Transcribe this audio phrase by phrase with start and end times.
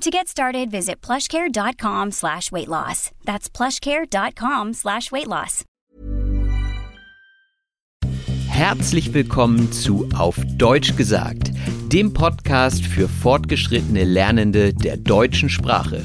[0.00, 3.10] To get started, visit plushcare.com slash weight loss.
[3.26, 5.66] That's plushcare.com slash weight loss.
[8.48, 11.52] Herzlich willkommen zu Auf Deutsch gesagt,
[11.92, 16.02] dem Podcast für fortgeschrittene Lernende der deutschen Sprache.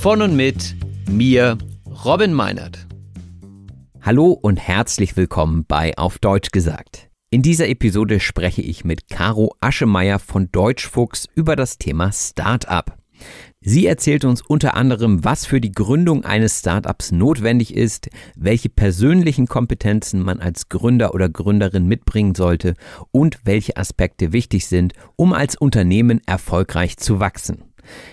[0.00, 0.74] Von und mit
[1.08, 1.56] mir,
[2.04, 2.88] Robin Meinert.
[4.02, 7.10] Hallo und herzlich willkommen bei Auf Deutsch gesagt.
[7.30, 12.96] In dieser Episode spreche ich mit Caro Aschemeyer von Deutschfuchs über das Thema Startup.
[13.66, 19.46] Sie erzählt uns unter anderem, was für die Gründung eines Startups notwendig ist, welche persönlichen
[19.46, 22.74] Kompetenzen man als Gründer oder Gründerin mitbringen sollte
[23.10, 27.64] und welche Aspekte wichtig sind, um als Unternehmen erfolgreich zu wachsen.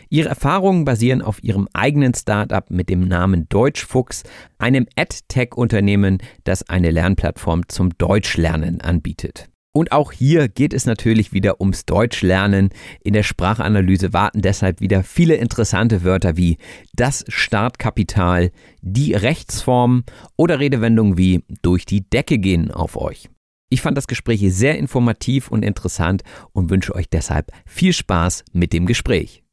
[0.07, 4.23] Ihre Erfahrungen basieren auf ihrem eigenen Startup mit dem Namen Deutschfuchs,
[4.57, 9.50] einem AdTech-Unternehmen, das eine Lernplattform zum Deutschlernen anbietet.
[9.73, 12.69] Und auch hier geht es natürlich wieder ums Deutschlernen.
[13.03, 16.57] In der Sprachanalyse warten deshalb wieder viele interessante Wörter wie
[16.93, 18.51] das Startkapital,
[18.81, 20.03] die Rechtsform
[20.35, 23.29] oder Redewendungen wie durch die Decke gehen auf euch.
[23.69, 28.73] Ich fand das Gespräch sehr informativ und interessant und wünsche euch deshalb viel Spaß mit
[28.73, 29.43] dem Gespräch.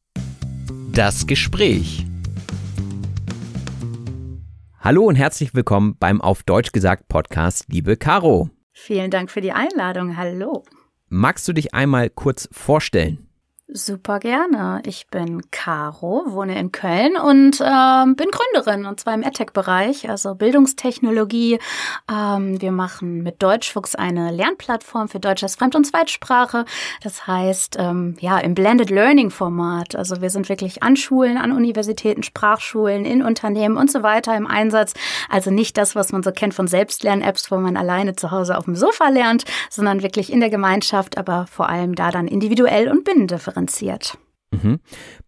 [0.90, 2.04] Das Gespräch.
[4.80, 8.50] Hallo und herzlich willkommen beim Auf Deutsch gesagt Podcast, liebe Caro.
[8.80, 10.16] Vielen Dank für die Einladung.
[10.16, 10.62] Hallo.
[11.08, 13.27] Magst du dich einmal kurz vorstellen?
[13.70, 14.80] Super gerne.
[14.86, 20.34] Ich bin Caro, wohne in Köln und ähm, bin Gründerin und zwar im EdTech-Bereich, also
[20.34, 21.58] Bildungstechnologie.
[22.10, 26.64] Ähm, wir machen mit Deutschfuchs eine Lernplattform für Deutsch als Fremd- und Zweitsprache.
[27.02, 29.96] Das heißt, ähm, ja, im Blended Learning-Format.
[29.96, 34.46] Also wir sind wirklich an Schulen, an Universitäten, Sprachschulen, in Unternehmen und so weiter im
[34.46, 34.94] Einsatz.
[35.28, 38.64] Also nicht das, was man so kennt von Selbstlern-Apps, wo man alleine zu Hause auf
[38.64, 43.04] dem Sofa lernt, sondern wirklich in der Gemeinschaft, aber vor allem da dann individuell und
[43.04, 44.18] binnendifferenziert differenziert.
[44.50, 44.80] Mhm.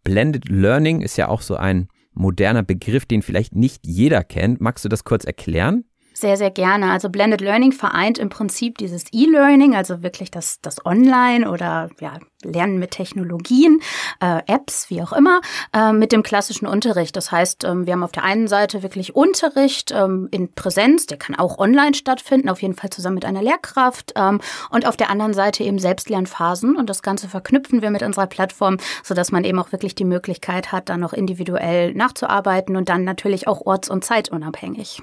[0.05, 4.61] Blended Learning ist ja auch so ein moderner Begriff, den vielleicht nicht jeder kennt.
[4.61, 5.85] Magst du das kurz erklären?
[6.21, 6.91] Sehr, sehr gerne.
[6.93, 12.19] Also Blended Learning vereint im Prinzip dieses E-Learning, also wirklich das, das Online oder ja,
[12.43, 13.81] Lernen mit Technologien,
[14.21, 15.41] äh, Apps, wie auch immer,
[15.73, 17.17] äh, mit dem klassischen Unterricht.
[17.17, 21.17] Das heißt, ähm, wir haben auf der einen Seite wirklich Unterricht ähm, in Präsenz, der
[21.17, 24.13] kann auch online stattfinden, auf jeden Fall zusammen mit einer Lehrkraft.
[24.15, 26.77] Ähm, und auf der anderen Seite eben Selbstlernphasen.
[26.77, 30.71] Und das Ganze verknüpfen wir mit unserer Plattform, sodass man eben auch wirklich die Möglichkeit
[30.71, 35.01] hat, dann noch individuell nachzuarbeiten und dann natürlich auch orts- und zeitunabhängig.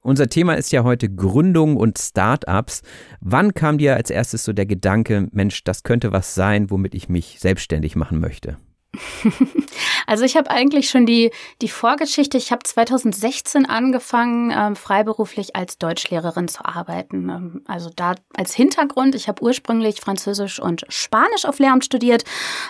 [0.00, 2.82] Unser Thema ist ja heute Gründung und Startups.
[3.20, 7.08] Wann kam dir als erstes so der Gedanke, Mensch, das könnte was sein, womit ich
[7.08, 8.58] mich selbstständig machen möchte?
[10.06, 12.38] Also ich habe eigentlich schon die, die Vorgeschichte.
[12.38, 17.28] Ich habe 2016 angefangen, ähm, freiberuflich als Deutschlehrerin zu arbeiten.
[17.28, 22.24] Ähm, also da als Hintergrund, ich habe ursprünglich Französisch und Spanisch auf Lehramt studiert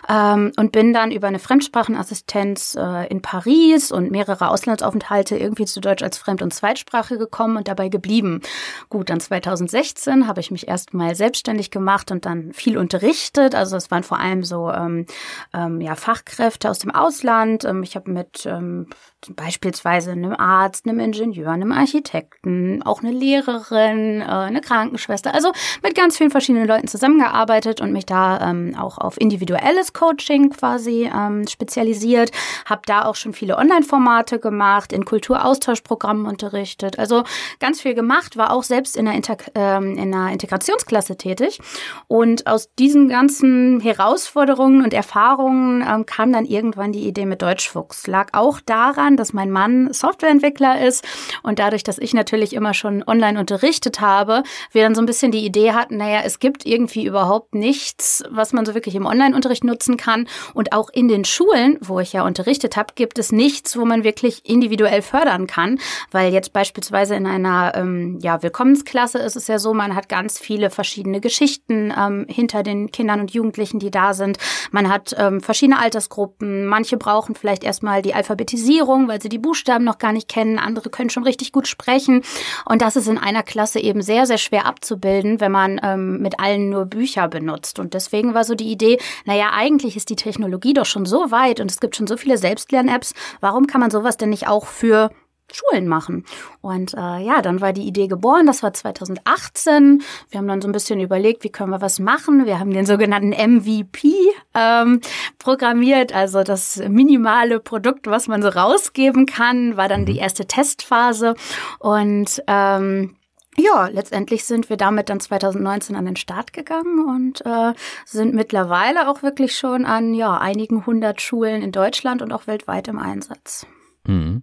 [0.08, 5.80] ähm, und bin dann über eine Fremdsprachenassistenz äh, in Paris und mehrere Auslandsaufenthalte irgendwie zu
[5.80, 8.40] Deutsch als Fremd- und Zweitsprache gekommen und dabei geblieben.
[8.88, 13.54] Gut, dann 2016 habe ich mich erstmal selbstständig gemacht und dann viel unterrichtet.
[13.54, 15.06] Also es waren vor allem so ähm,
[15.54, 17.64] ähm, ja, Fachkräfte aus dem Ausland.
[17.64, 18.88] Ähm, ich habe mit ähm,
[19.30, 25.34] beispielsweise einem Arzt, einem Ingenieur, einem Architekten, auch eine Lehrerin, äh, eine Krankenschwester.
[25.34, 30.50] Also mit ganz vielen verschiedenen Leuten zusammengearbeitet und mich da ähm, auch auf individuelles Coaching
[30.50, 32.30] quasi ähm, spezialisiert.
[32.64, 36.98] Habe da auch schon viele Online-Formate gemacht, in Kulturaustauschprogrammen unterrichtet.
[36.98, 37.24] Also
[37.58, 41.60] ganz viel gemacht, war auch selbst in einer, Inter ähm, in einer Integrationsklasse tätig.
[42.06, 48.06] Und aus diesen ganzen Herausforderungen und Erfahrungen ähm, kam dann irgendwann die Idee mit Deutschfuchs.
[48.06, 51.04] Lag auch daran, dass mein Mann Softwareentwickler ist
[51.42, 55.32] und dadurch, dass ich natürlich immer schon online unterrichtet habe, wir dann so ein bisschen
[55.32, 59.64] die Idee hatten, naja, es gibt irgendwie überhaupt nichts, was man so wirklich im Online-Unterricht
[59.64, 60.26] nutzen kann.
[60.54, 64.04] Und auch in den Schulen, wo ich ja unterrichtet habe, gibt es nichts, wo man
[64.04, 65.78] wirklich individuell fördern kann.
[66.10, 70.38] Weil jetzt beispielsweise in einer ähm, ja, Willkommensklasse ist es ja so, man hat ganz
[70.38, 74.38] viele verschiedene Geschichten ähm, hinter den Kindern und Jugendlichen, die da sind.
[74.70, 76.66] Man hat ähm, verschiedene Altersgruppen.
[76.66, 80.58] Manche brauchen vielleicht erstmal die Alphabetisierung, weil sie die Buchstaben noch gar nicht kennen.
[80.58, 82.22] Andere können schon richtig gut sprechen.
[82.64, 86.40] Und das ist in einer Klasse eben sehr, sehr schwer abzubilden, wenn man ähm, mit
[86.40, 87.78] allen nur Bücher benutzt.
[87.78, 91.60] Und deswegen war so die Idee, naja, eigentlich ist die Technologie doch schon so weit
[91.60, 93.14] und es gibt schon so viele Selbstlern-Apps.
[93.40, 95.10] Warum kann man sowas denn nicht auch für
[95.52, 96.24] Schulen machen.
[96.60, 100.02] Und äh, ja, dann war die Idee geboren, das war 2018.
[100.30, 102.46] Wir haben dann so ein bisschen überlegt, wie können wir was machen.
[102.46, 104.14] Wir haben den sogenannten MVP
[104.54, 105.00] ähm,
[105.38, 110.18] programmiert, also das minimale Produkt, was man so rausgeben kann, war dann die mhm.
[110.18, 111.34] erste Testphase.
[111.78, 113.16] Und ähm,
[113.56, 117.74] ja, letztendlich sind wir damit dann 2019 an den Start gegangen und äh,
[118.04, 122.86] sind mittlerweile auch wirklich schon an ja einigen hundert Schulen in Deutschland und auch weltweit
[122.86, 123.66] im Einsatz.
[124.06, 124.42] Mhm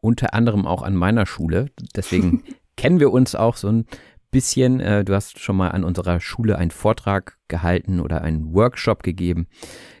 [0.00, 1.70] unter anderem auch an meiner Schule.
[1.94, 2.44] Deswegen
[2.76, 3.86] kennen wir uns auch so ein
[4.30, 4.80] bisschen.
[4.80, 9.46] Äh, du hast schon mal an unserer Schule einen Vortrag gehalten oder einen Workshop gegeben.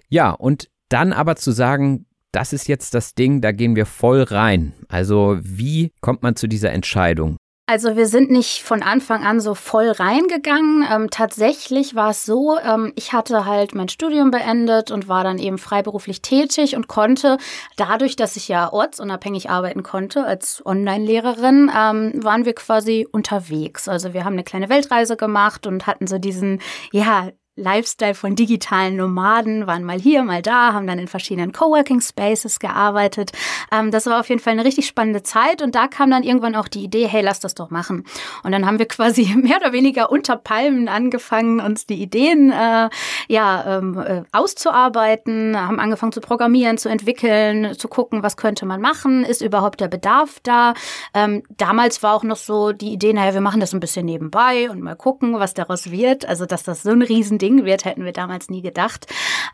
[0.08, 4.22] Ja, und dann aber zu sagen, das ist jetzt das Ding, da gehen wir voll
[4.22, 4.74] rein.
[4.88, 7.36] Also wie kommt man zu dieser Entscheidung?
[7.68, 10.86] Also wir sind nicht von Anfang an so voll reingegangen.
[10.88, 15.40] Ähm, tatsächlich war es so, ähm, ich hatte halt mein Studium beendet und war dann
[15.40, 17.38] eben freiberuflich tätig und konnte
[17.74, 23.88] dadurch, dass ich ja ortsunabhängig arbeiten konnte als Online-Lehrerin, ähm, waren wir quasi unterwegs.
[23.88, 26.60] Also wir haben eine kleine Weltreise gemacht und hatten so diesen,
[26.92, 32.02] ja, Lifestyle von digitalen Nomaden, waren mal hier, mal da, haben dann in verschiedenen Coworking
[32.02, 33.32] Spaces gearbeitet.
[33.72, 36.54] Ähm, das war auf jeden Fall eine richtig spannende Zeit und da kam dann irgendwann
[36.54, 38.04] auch die Idee, hey, lass das doch machen.
[38.42, 42.90] Und dann haben wir quasi mehr oder weniger unter Palmen angefangen, uns die Ideen äh,
[43.28, 48.82] ja ähm, äh, auszuarbeiten, haben angefangen zu programmieren, zu entwickeln, zu gucken, was könnte man
[48.82, 50.74] machen, ist überhaupt der Bedarf da.
[51.14, 54.68] Ähm, damals war auch noch so die Idee, naja, wir machen das ein bisschen nebenbei
[54.70, 56.26] und mal gucken, was daraus wird.
[56.28, 59.06] Also dass das so ein Riesending Ding wird, hätten wir damals nie gedacht.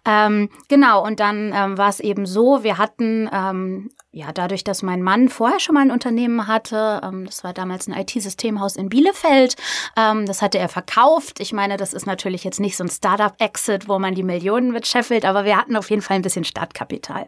[0.07, 4.83] Ähm, genau, und dann ähm, war es eben so, wir hatten ähm, ja, dadurch, dass
[4.83, 8.91] mein Mann vorher schon mal ein Unternehmen hatte, ähm, das war damals ein IT-Systemhaus in
[8.91, 9.57] Bielefeld,
[9.97, 11.41] ähm, das hatte er verkauft.
[11.41, 15.25] Ich meine, das ist natürlich jetzt nicht so ein Startup-Exit, wo man die Millionen mitscheffelt,
[15.25, 17.27] aber wir hatten auf jeden Fall ein bisschen Startkapital.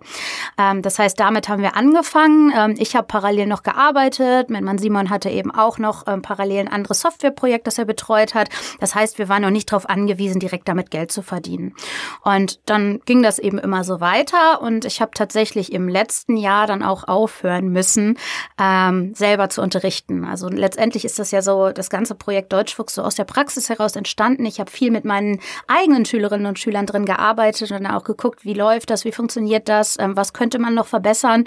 [0.58, 2.76] Ähm, das heißt, damit haben wir angefangen.
[2.78, 4.50] Ich habe parallel noch gearbeitet.
[4.50, 8.50] Mein Mann Simon hatte eben auch noch parallel ein anderes Softwareprojekt, das er betreut hat.
[8.80, 11.74] Das heißt, wir waren noch nicht darauf angewiesen, direkt damit Geld zu verdienen.
[12.22, 16.66] Und dann ging das eben immer so weiter und ich habe tatsächlich im letzten Jahr
[16.74, 18.18] dann auch aufhören müssen,
[18.60, 20.24] ähm, selber zu unterrichten.
[20.24, 23.96] Also letztendlich ist das ja so, das ganze Projekt Deutschfuchs so aus der Praxis heraus
[23.96, 24.44] entstanden.
[24.44, 28.54] Ich habe viel mit meinen eigenen Schülerinnen und Schülern drin gearbeitet und auch geguckt, wie
[28.54, 31.44] läuft das, wie funktioniert das, ähm, was könnte man noch verbessern.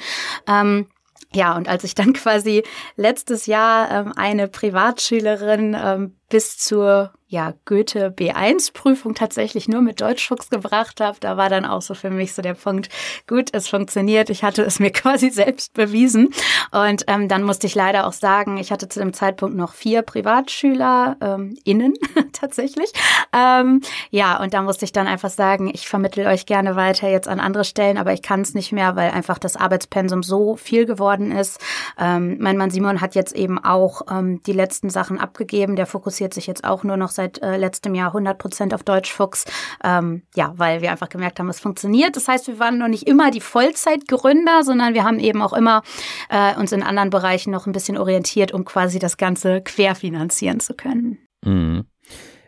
[0.48, 0.88] Ähm,
[1.34, 2.64] ja, und als ich dann quasi
[2.96, 10.50] letztes Jahr ähm, eine Privatschülerin ähm, bis zur ja, Goethe B1-Prüfung tatsächlich nur mit Deutschfuchs
[10.50, 12.88] gebracht habe, da war dann auch so für mich so der Punkt,
[13.28, 16.30] gut, es funktioniert, ich hatte es mir quasi selbst bewiesen.
[16.72, 20.04] Und ähm, dann musste ich leider auch sagen, ich hatte zu dem Zeitpunkt noch vier
[20.04, 21.96] Privatschüler ähm, innen
[22.32, 22.94] tatsächlich.
[23.34, 27.28] Ähm, ja, und da musste ich dann einfach sagen, ich vermittel euch gerne weiter jetzt
[27.28, 30.86] an andere Stellen, aber ich kann es nicht mehr, weil einfach das Arbeitspensum so viel
[30.86, 31.60] geworden ist.
[32.00, 36.34] Ähm, mein Mann Simon hat jetzt eben auch ähm, die letzten Sachen abgegeben, der fokussiert
[36.34, 39.46] sich jetzt auch nur noch seit äh, letztem Jahr 100 Prozent auf Deutschfuchs.
[39.84, 42.16] Ähm, ja, weil wir einfach gemerkt haben, es funktioniert.
[42.16, 45.84] Das heißt, wir waren noch nicht immer die Vollzeitgründer, sondern wir haben eben auch immer
[46.30, 50.74] äh, uns in anderen Bereichen noch ein bisschen orientiert, um quasi das Ganze querfinanzieren zu
[50.74, 51.20] können.
[51.46, 51.86] Mhm.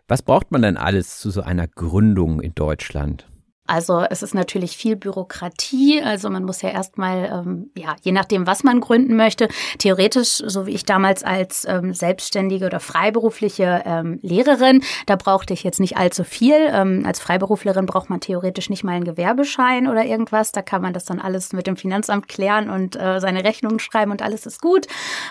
[0.08, 3.28] Was braucht man denn alles zu so einer Gründung in Deutschland?
[3.70, 6.02] Also es ist natürlich viel Bürokratie.
[6.02, 9.48] Also man muss ja erstmal, ähm, ja, je nachdem, was man gründen möchte,
[9.78, 15.64] theoretisch, so wie ich damals als ähm, selbstständige oder freiberufliche ähm, Lehrerin, da brauchte ich
[15.64, 16.56] jetzt nicht allzu viel.
[16.72, 20.52] Ähm, als Freiberuflerin braucht man theoretisch nicht mal einen Gewerbeschein oder irgendwas.
[20.52, 24.10] Da kann man das dann alles mit dem Finanzamt klären und äh, seine Rechnungen schreiben
[24.10, 24.88] und alles ist gut.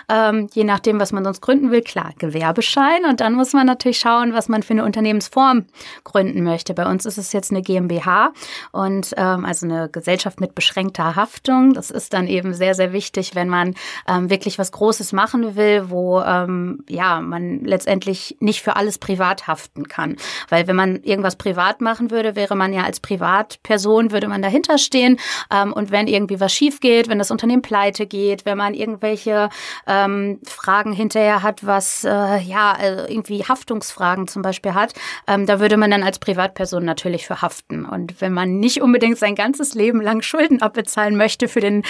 [0.07, 3.03] Ähm, je nachdem, was man sonst gründen will, klar, Gewerbeschein.
[3.03, 5.65] Und dann muss man natürlich schauen, was man für eine Unternehmensform
[6.05, 6.73] gründen möchte.
[6.73, 8.28] Bei uns ist es jetzt eine GmbH
[8.71, 11.73] und ähm, also eine Gesellschaft mit beschränkter Haftung.
[11.73, 13.75] Das ist dann eben sehr, sehr wichtig, wenn man
[14.07, 19.47] ähm, wirklich was Großes machen will, wo ähm, ja man letztendlich nicht für alles privat
[19.47, 20.17] haften kann.
[20.49, 24.77] Weil wenn man irgendwas privat machen würde, wäre man ja als Privatperson, würde man dahinter
[24.77, 25.19] stehen.
[25.51, 29.49] Ähm, und wenn irgendwie was schief geht, wenn das Unternehmen pleite geht, wenn man irgendwelche
[29.87, 34.93] ähm, Fragen hinterher hat, was äh, ja also irgendwie Haftungsfragen zum Beispiel hat,
[35.27, 37.85] ähm, da würde man dann als Privatperson natürlich für haften.
[37.85, 41.83] Und wenn man nicht unbedingt sein ganzes Leben lang Schulden abbezahlen möchte für den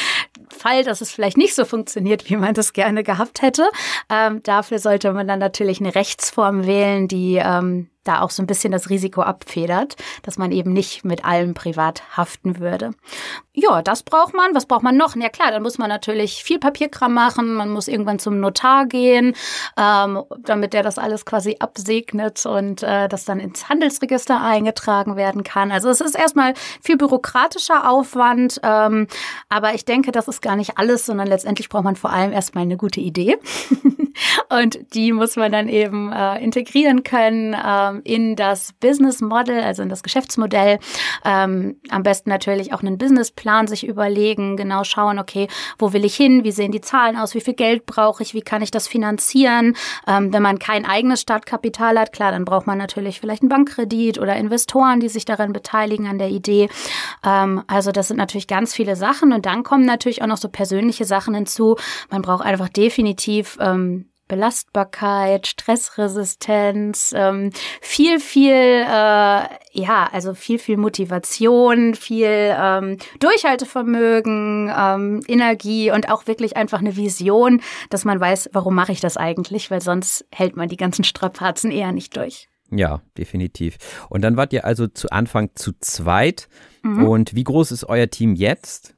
[0.50, 3.70] Fall, dass es vielleicht nicht so funktioniert, wie man das gerne gehabt hätte,
[4.10, 8.48] ähm, dafür sollte man dann natürlich eine Rechtsform wählen, die ähm, da auch so ein
[8.48, 12.92] bisschen das Risiko abfedert, dass man eben nicht mit allem privat haften würde.
[13.54, 14.56] Ja, das braucht man.
[14.56, 15.16] Was braucht man noch?
[15.16, 17.54] Ja klar, dann muss man natürlich viel Papierkram machen.
[17.56, 19.36] Man muss irgendwann zum Notar gehen,
[19.78, 25.44] ähm, damit der das alles quasi absegnet und äh, das dann ins Handelsregister eingetragen werden
[25.44, 25.72] kann.
[25.72, 29.08] Also es ist erstmal viel bürokratischer Aufwand, ähm,
[29.50, 32.64] aber ich denke, das ist gar nicht alles, sondern letztendlich braucht man vor allem erstmal
[32.64, 33.38] eine gute Idee.
[34.50, 37.54] und die muss man dann eben äh, integrieren können.
[37.54, 40.80] Äh, in das Business Model, also in das Geschäftsmodell.
[41.26, 46.16] Ähm, am besten natürlich auch einen Businessplan sich überlegen, genau schauen, okay, wo will ich
[46.16, 48.88] hin, wie sehen die Zahlen aus, wie viel Geld brauche ich, wie kann ich das
[48.88, 49.76] finanzieren.
[50.08, 54.20] Ähm, wenn man kein eigenes Startkapital hat, klar, dann braucht man natürlich vielleicht einen Bankkredit
[54.20, 56.70] oder Investoren, die sich daran beteiligen an der Idee.
[57.26, 60.50] Ähm, also das sind natürlich ganz viele Sachen und dann kommen natürlich auch noch so
[60.50, 61.76] persönliche Sachen hinzu.
[62.10, 69.44] Man braucht einfach definitiv ähm, Belastbarkeit, Stressresistenz, ähm, viel, viel, äh,
[69.74, 76.96] ja, also viel, viel Motivation, viel ähm, Durchhaltevermögen, ähm, Energie und auch wirklich einfach eine
[76.96, 81.04] Vision, dass man weiß, warum mache ich das eigentlich, weil sonst hält man die ganzen
[81.04, 82.48] Strapazen eher nicht durch.
[82.72, 83.78] Ja, definitiv.
[84.10, 86.48] Und dann wart ihr also zu Anfang zu zweit.
[86.84, 87.04] Mhm.
[87.04, 88.96] Und wie groß ist euer Team jetzt?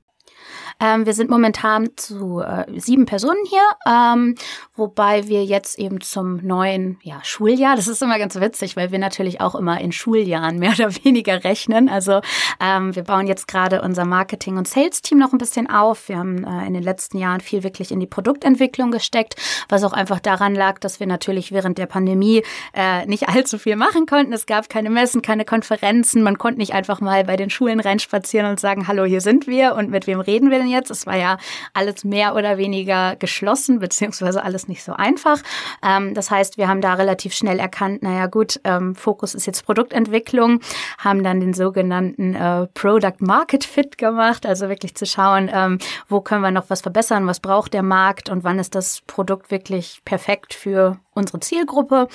[0.79, 4.35] Ähm, wir sind momentan zu äh, sieben Personen hier, ähm,
[4.75, 8.99] wobei wir jetzt eben zum neuen ja, Schuljahr, das ist immer ganz witzig, weil wir
[8.99, 11.89] natürlich auch immer in Schuljahren mehr oder weniger rechnen.
[11.89, 12.21] Also
[12.59, 16.09] ähm, wir bauen jetzt gerade unser Marketing- und Sales-Team noch ein bisschen auf.
[16.09, 19.35] Wir haben äh, in den letzten Jahren viel wirklich in die Produktentwicklung gesteckt,
[19.69, 22.43] was auch einfach daran lag, dass wir natürlich während der Pandemie
[22.73, 24.33] äh, nicht allzu viel machen konnten.
[24.33, 26.23] Es gab keine Messen, keine Konferenzen.
[26.23, 29.75] Man konnte nicht einfach mal bei den Schulen reinspazieren und sagen, hallo, hier sind wir
[29.75, 30.89] und mit wem reden wir denn jetzt?
[30.89, 31.37] Es war ja
[31.73, 35.39] alles mehr oder weniger geschlossen, beziehungsweise alles nicht so einfach.
[35.83, 39.65] Ähm, das heißt, wir haben da relativ schnell erkannt, naja gut, ähm, Fokus ist jetzt
[39.65, 40.61] Produktentwicklung,
[40.97, 46.21] haben dann den sogenannten äh, Product Market Fit gemacht, also wirklich zu schauen, ähm, wo
[46.21, 50.01] können wir noch was verbessern, was braucht der Markt und wann ist das Produkt wirklich
[50.05, 52.07] perfekt für unsere Zielgruppe.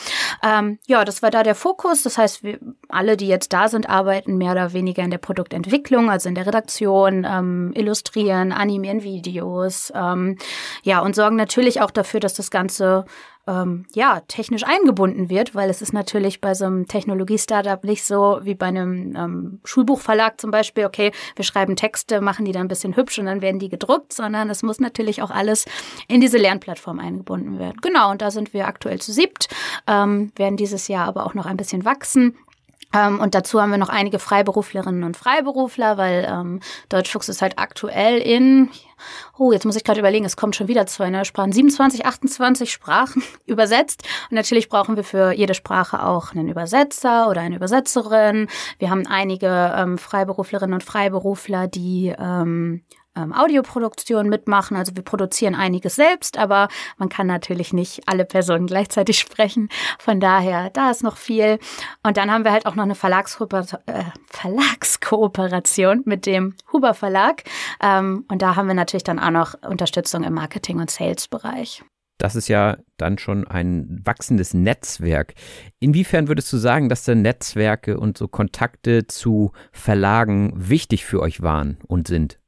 [0.43, 2.03] Ähm, ja, das war da der Fokus.
[2.03, 6.11] Das heißt, wir alle, die jetzt da sind, arbeiten mehr oder weniger in der Produktentwicklung,
[6.11, 10.39] also in der Redaktion, ähm, illustrieren, animieren Videos, ähm,
[10.83, 13.05] ja, und sorgen natürlich auch dafür, dass das Ganze
[13.47, 18.41] ähm, ja, technisch eingebunden wird, weil es ist natürlich bei so einem Technologie-Startup nicht so
[18.43, 22.69] wie bei einem ähm, Schulbuchverlag zum Beispiel, okay, wir schreiben Texte, machen die dann ein
[22.69, 25.65] bisschen hübsch und dann werden die gedruckt, sondern es muss natürlich auch alles
[26.09, 27.77] in diese Lernplattform eingebunden werden.
[27.83, 29.49] Genau, und da sind wir aktuell zu siebt,
[29.87, 32.37] ähm, werden dieses Jahr aber auch noch ein bisschen wachsen.
[32.95, 37.59] Ähm, und dazu haben wir noch einige Freiberuflerinnen und Freiberufler, weil ähm, Deutschfuchs ist halt
[37.59, 38.71] aktuell in,
[39.37, 42.71] oh, jetzt muss ich gerade überlegen, es kommt schon wieder zwei neue Sprachen, 27, 28
[42.73, 44.05] Sprachen übersetzt.
[44.31, 48.49] Und natürlich brauchen wir für jede Sprache auch einen Übersetzer oder eine Übersetzerin.
[48.79, 52.83] Wir haben einige ähm, Freiberuflerinnen und Freiberufler, die ähm,
[53.17, 54.77] ähm, Audioproduktion mitmachen.
[54.77, 56.69] Also wir produzieren einiges selbst, aber
[56.99, 59.69] man kann natürlich nicht alle Personen gleichzeitig sprechen.
[59.99, 61.59] Von daher, da ist noch viel.
[62.03, 67.45] Und dann haben wir halt auch noch eine Verlagskooper äh, Verlagskooperation mit dem Huber Verlag.
[67.81, 71.83] Ähm, und da haben wir natürlich dann auch noch Unterstützung im Marketing- und Sales-Bereich.
[72.19, 75.35] Das ist ja dann schon ein wachsendes Netzwerk.
[75.81, 81.43] Inwiefern würdest du sagen, dass denn Netzwerke und so Kontakte zu Verlagen wichtig für euch
[81.43, 82.39] waren und sind?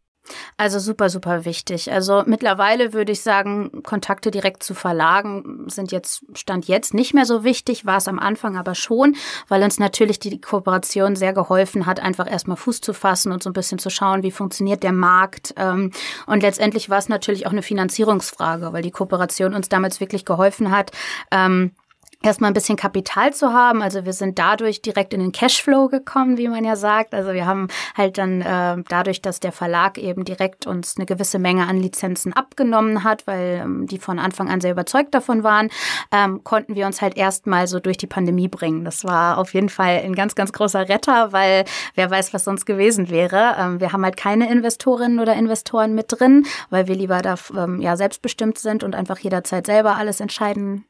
[0.57, 1.93] Also super, super wichtig.
[1.93, 7.25] Also mittlerweile würde ich sagen, Kontakte direkt zu Verlagen sind jetzt, stand jetzt nicht mehr
[7.25, 9.17] so wichtig, war es am Anfang aber schon,
[9.49, 13.51] weil uns natürlich die Kooperation sehr geholfen hat, einfach erstmal Fuß zu fassen und so
[13.51, 15.55] ein bisschen zu schauen, wie funktioniert der Markt.
[15.57, 15.93] Ähm,
[16.27, 20.71] und letztendlich war es natürlich auch eine Finanzierungsfrage, weil die Kooperation uns damals wirklich geholfen
[20.71, 20.93] hat,
[21.31, 21.73] ähm,
[22.23, 23.81] erstmal ein bisschen Kapital zu haben.
[23.81, 27.15] Also wir sind dadurch direkt in den Cashflow gekommen, wie man ja sagt.
[27.15, 31.39] Also wir haben halt dann äh, dadurch, dass der Verlag eben direkt uns eine gewisse
[31.39, 35.71] Menge an Lizenzen abgenommen hat, weil ähm, die von Anfang an sehr überzeugt davon waren,
[36.11, 38.85] ähm, konnten wir uns halt erstmal so durch die Pandemie bringen.
[38.85, 42.67] Das war auf jeden Fall ein ganz, ganz großer Retter, weil wer weiß, was sonst
[42.67, 43.55] gewesen wäre.
[43.59, 47.81] Ähm, wir haben halt keine Investorinnen oder Investoren mit drin, weil wir lieber da ähm,
[47.81, 50.85] ja selbstbestimmt sind und einfach jederzeit selber alles entscheiden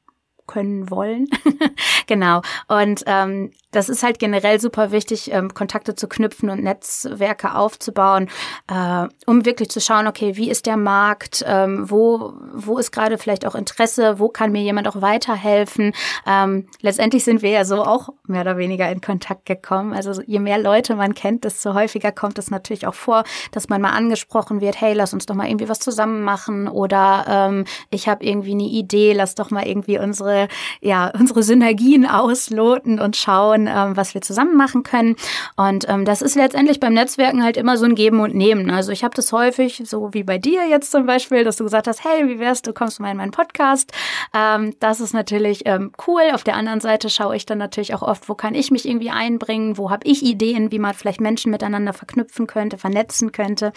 [0.48, 1.28] können wollen.
[2.08, 2.42] genau.
[2.66, 8.28] Und ähm, das ist halt generell super wichtig, ähm, Kontakte zu knüpfen und Netzwerke aufzubauen,
[8.68, 13.18] äh, um wirklich zu schauen, okay, wie ist der Markt, ähm, wo, wo ist gerade
[13.18, 15.92] vielleicht auch Interesse, wo kann mir jemand auch weiterhelfen.
[16.26, 19.92] Ähm, letztendlich sind wir ja so auch mehr oder weniger in Kontakt gekommen.
[19.92, 23.82] Also je mehr Leute man kennt, desto häufiger kommt es natürlich auch vor, dass man
[23.82, 28.08] mal angesprochen wird, hey, lass uns doch mal irgendwie was zusammen machen oder ähm, ich
[28.08, 30.48] habe irgendwie eine Idee, lass doch mal irgendwie unsere,
[30.80, 35.16] ja, unsere Synergien ausloten und schauen, ähm, was wir zusammen machen können.
[35.56, 38.70] Und ähm, das ist letztendlich beim Netzwerken halt immer so ein Geben und Nehmen.
[38.70, 41.86] Also ich habe das häufig, so wie bei dir jetzt zum Beispiel, dass du gesagt
[41.86, 43.92] hast, hey, wie wär's, du kommst mal in meinen Podcast.
[44.34, 46.22] Ähm, das ist natürlich ähm, cool.
[46.32, 49.10] Auf der anderen Seite schaue ich dann natürlich auch oft, wo kann ich mich irgendwie
[49.10, 53.72] einbringen, wo habe ich Ideen, wie man vielleicht Menschen miteinander verknüpfen könnte, vernetzen könnte.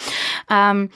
[0.50, 0.90] Ähm,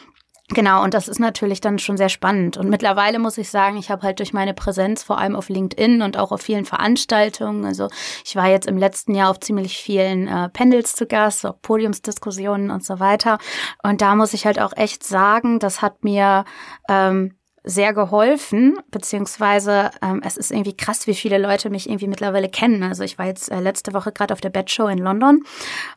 [0.49, 2.55] Genau, und das ist natürlich dann schon sehr spannend.
[2.57, 6.03] Und mittlerweile muss ich sagen, ich habe halt durch meine Präsenz vor allem auf LinkedIn
[6.03, 7.87] und auch auf vielen Veranstaltungen, also
[8.23, 12.69] ich war jetzt im letzten Jahr auf ziemlich vielen äh, Panels zu Gast, auch Podiumsdiskussionen
[12.69, 13.39] und so weiter.
[13.81, 16.45] Und da muss ich halt auch echt sagen, das hat mir
[16.89, 17.35] ähm,
[17.65, 22.83] sehr geholfen, beziehungsweise ähm, es ist irgendwie krass, wie viele Leute mich irgendwie mittlerweile kennen.
[22.83, 25.43] Also ich war jetzt äh, letzte Woche gerade auf der Bed Show in London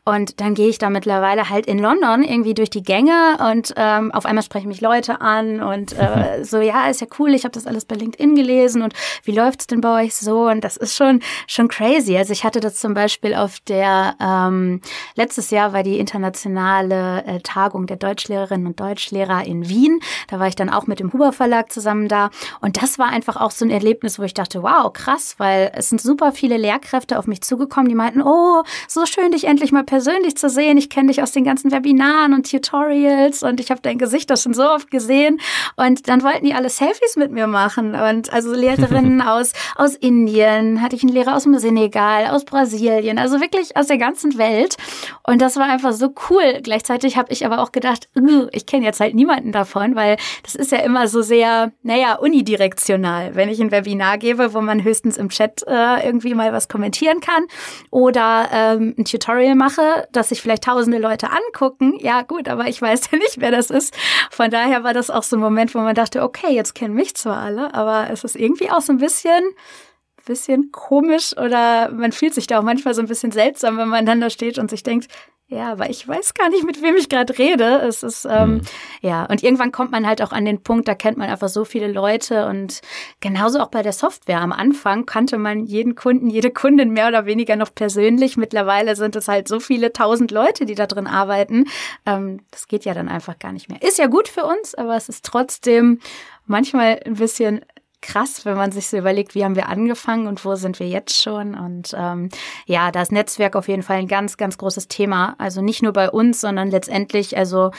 [0.03, 4.11] und dann gehe ich da mittlerweile halt in London irgendwie durch die Gänge und ähm,
[4.11, 7.51] auf einmal sprechen mich Leute an und äh, so, ja, ist ja cool, ich habe
[7.51, 10.47] das alles bei LinkedIn gelesen und wie läuft's denn bei euch so?
[10.47, 12.17] Und das ist schon, schon crazy.
[12.17, 14.81] Also ich hatte das zum Beispiel auf der, ähm,
[15.13, 19.99] letztes Jahr war die internationale äh, Tagung der Deutschlehrerinnen und Deutschlehrer in Wien.
[20.29, 22.29] Da war ich dann auch mit dem Huber Verlag Verlag zusammen da.
[22.61, 25.89] Und das war einfach auch so ein Erlebnis, wo ich dachte, wow, krass, weil es
[25.89, 29.83] sind super viele Lehrkräfte auf mich zugekommen, die meinten, oh, so schön, dich endlich mal
[29.83, 30.77] persönlich zu sehen.
[30.77, 34.43] Ich kenne dich aus den ganzen Webinaren und Tutorials und ich habe dein Gesicht das
[34.43, 35.39] schon so oft gesehen.
[35.75, 37.95] Und dann wollten die alle Selfies mit mir machen.
[37.95, 43.17] Und also Lehrerinnen aus, aus Indien, hatte ich einen Lehrer aus dem Senegal, aus Brasilien,
[43.17, 44.77] also wirklich aus der ganzen Welt.
[45.27, 46.59] Und das war einfach so cool.
[46.63, 48.07] Gleichzeitig habe ich aber auch gedacht,
[48.51, 52.15] ich kenne jetzt halt niemanden davon, weil das ist ja immer so sehr sehr, naja,
[52.15, 53.35] unidirektional.
[53.35, 57.19] Wenn ich ein Webinar gebe, wo man höchstens im Chat äh, irgendwie mal was kommentieren
[57.21, 57.45] kann
[57.91, 62.81] oder ähm, ein Tutorial mache, dass sich vielleicht tausende Leute angucken, ja gut, aber ich
[62.81, 63.95] weiß ja nicht, wer das ist.
[64.31, 67.15] Von daher war das auch so ein Moment, wo man dachte, okay, jetzt kennen mich
[67.15, 69.43] zwar alle, aber es ist irgendwie auch so ein bisschen
[70.25, 74.05] bisschen komisch oder man fühlt sich da auch manchmal so ein bisschen seltsam, wenn man
[74.05, 75.07] dann da steht und sich denkt,
[75.51, 77.81] ja, aber ich weiß gar nicht, mit wem ich gerade rede.
[77.81, 78.61] Es ist, ähm, mhm.
[79.01, 81.65] ja, und irgendwann kommt man halt auch an den Punkt, da kennt man einfach so
[81.65, 82.81] viele Leute und
[83.19, 84.41] genauso auch bei der Software.
[84.41, 88.37] Am Anfang kannte man jeden Kunden, jede Kundin mehr oder weniger noch persönlich.
[88.37, 91.65] Mittlerweile sind es halt so viele tausend Leute, die da drin arbeiten.
[92.05, 93.81] Ähm, das geht ja dann einfach gar nicht mehr.
[93.81, 95.99] Ist ja gut für uns, aber es ist trotzdem
[96.45, 97.65] manchmal ein bisschen
[98.01, 101.21] krass, wenn man sich so überlegt, wie haben wir angefangen und wo sind wir jetzt
[101.21, 101.55] schon.
[101.55, 102.29] Und ähm,
[102.65, 105.35] ja, das Netzwerk auf jeden Fall ein ganz, ganz großes Thema.
[105.37, 107.71] Also nicht nur bei uns, sondern letztendlich, also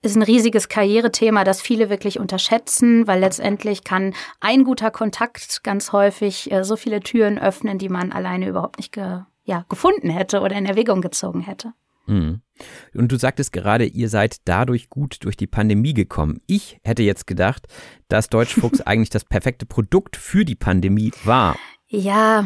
[0.00, 5.92] ist ein riesiges Karrierethema, das viele wirklich unterschätzen, weil letztendlich kann ein guter Kontakt ganz
[5.92, 10.40] häufig äh, so viele Türen öffnen, die man alleine überhaupt nicht ge ja, gefunden hätte
[10.40, 11.72] oder in Erwägung gezogen hätte.
[12.08, 12.40] Mhm.
[12.94, 16.40] Und du sagtest gerade, ihr seid dadurch gut durch die Pandemie gekommen.
[16.46, 17.66] Ich hätte jetzt gedacht,
[18.08, 21.56] dass Deutschfuchs eigentlich das perfekte Produkt für die Pandemie war.
[21.90, 22.44] Ja,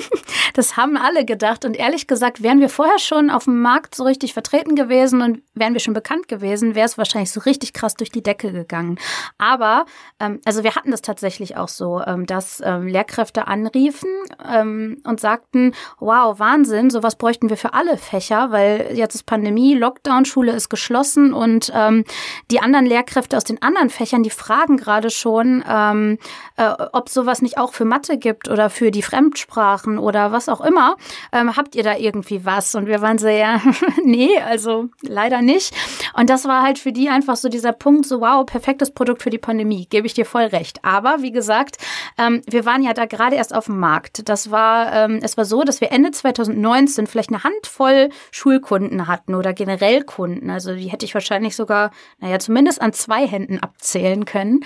[0.52, 1.64] das haben alle gedacht.
[1.64, 5.40] Und ehrlich gesagt, wären wir vorher schon auf dem Markt so richtig vertreten gewesen und
[5.54, 8.98] wären wir schon bekannt gewesen, wäre es wahrscheinlich so richtig krass durch die Decke gegangen.
[9.38, 9.86] Aber,
[10.20, 14.10] ähm, also wir hatten das tatsächlich auch so, ähm, dass ähm, Lehrkräfte anriefen
[14.46, 19.74] ähm, und sagten, wow, Wahnsinn, sowas bräuchten wir für alle Fächer, weil jetzt ist Pandemie,
[19.74, 22.04] Lockdown, Schule ist geschlossen und ähm,
[22.50, 26.18] die anderen Lehrkräfte aus den anderen Fächern, die fragen gerade schon, ähm,
[26.58, 30.60] äh, ob sowas nicht auch für Mathe gibt oder für die Fremdsprachen oder was auch
[30.60, 30.96] immer.
[31.32, 32.74] Ähm, habt ihr da irgendwie was?
[32.74, 33.60] Und wir waren so, ja,
[34.04, 35.74] nee, also leider nicht.
[36.14, 39.30] Und das war halt für die einfach so dieser Punkt, so wow, perfektes Produkt für
[39.30, 40.84] die Pandemie, gebe ich dir voll recht.
[40.84, 41.76] Aber wie gesagt,
[42.18, 44.28] ähm, wir waren ja da gerade erst auf dem Markt.
[44.28, 49.34] Das war, ähm, es war so, dass wir Ende 2019 vielleicht eine Handvoll Schulkunden hatten
[49.34, 50.50] oder generell Kunden.
[50.50, 54.60] Also die hätte ich wahrscheinlich sogar, naja, zumindest an zwei Händen abzählen können.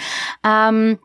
[0.45, 0.99] Ähm,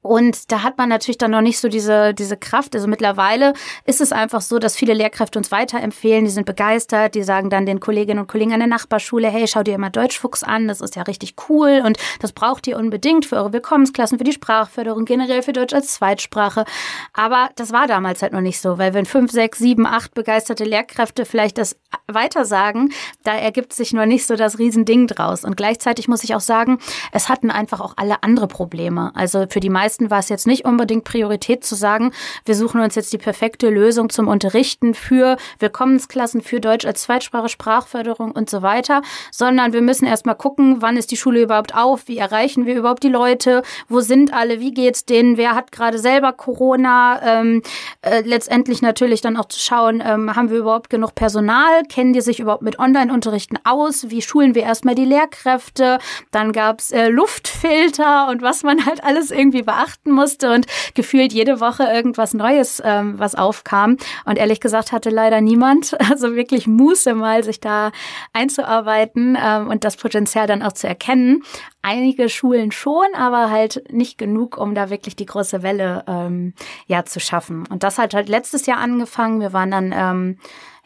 [0.00, 2.74] und da hat man natürlich dann noch nicht so diese, diese Kraft.
[2.76, 3.52] Also mittlerweile
[3.84, 6.24] ist es einfach so, dass viele Lehrkräfte uns weiterempfehlen.
[6.24, 7.16] Die sind begeistert.
[7.16, 10.44] Die sagen dann den Kolleginnen und Kollegen an der Nachbarschule, hey, schau dir immer Deutschfuchs
[10.44, 10.68] an.
[10.68, 11.82] Das ist ja richtig cool.
[11.84, 15.94] Und das braucht ihr unbedingt für eure Willkommensklassen, für die Sprachförderung, generell für Deutsch als
[15.94, 16.64] Zweitsprache.
[17.12, 20.64] Aber das war damals halt noch nicht so, weil wenn fünf, sechs, sieben, acht begeisterte
[20.64, 22.92] Lehrkräfte vielleicht das weitersagen,
[23.24, 25.44] da ergibt sich nur nicht so das Riesending draus.
[25.44, 26.78] Und gleichzeitig muss ich auch sagen,
[27.12, 29.10] es hatten einfach auch alle andere Probleme.
[29.14, 32.12] Also für die meisten meisten war es jetzt nicht unbedingt Priorität zu sagen,
[32.44, 37.48] wir suchen uns jetzt die perfekte Lösung zum Unterrichten für Willkommensklassen, für Deutsch als Zweitsprache,
[37.48, 39.00] Sprachförderung und so weiter,
[39.32, 43.02] sondern wir müssen erstmal gucken, wann ist die Schule überhaupt auf, wie erreichen wir überhaupt
[43.02, 47.62] die Leute, wo sind alle, wie geht's denen, wer hat gerade selber Corona, ähm,
[48.02, 52.20] äh, letztendlich natürlich dann auch zu schauen, ähm, haben wir überhaupt genug Personal, kennen die
[52.20, 55.98] sich überhaupt mit Online-Unterrichten aus, wie schulen wir erstmal die Lehrkräfte,
[56.30, 61.32] dann gab's äh, Luftfilter und was man halt alles irgendwie beachten beachten musste und gefühlt
[61.32, 63.96] jede Woche irgendwas Neues, ähm, was aufkam.
[64.24, 67.92] Und ehrlich gesagt hatte leider niemand also wirklich Muße mal, sich da
[68.32, 71.42] einzuarbeiten ähm, und das Potenzial dann auch zu erkennen.
[71.82, 76.54] Einige Schulen schon, aber halt nicht genug, um da wirklich die große Welle ähm,
[76.86, 77.64] ja zu schaffen.
[77.70, 79.40] Und das hat halt letztes Jahr angefangen.
[79.40, 80.38] Wir waren dann ähm,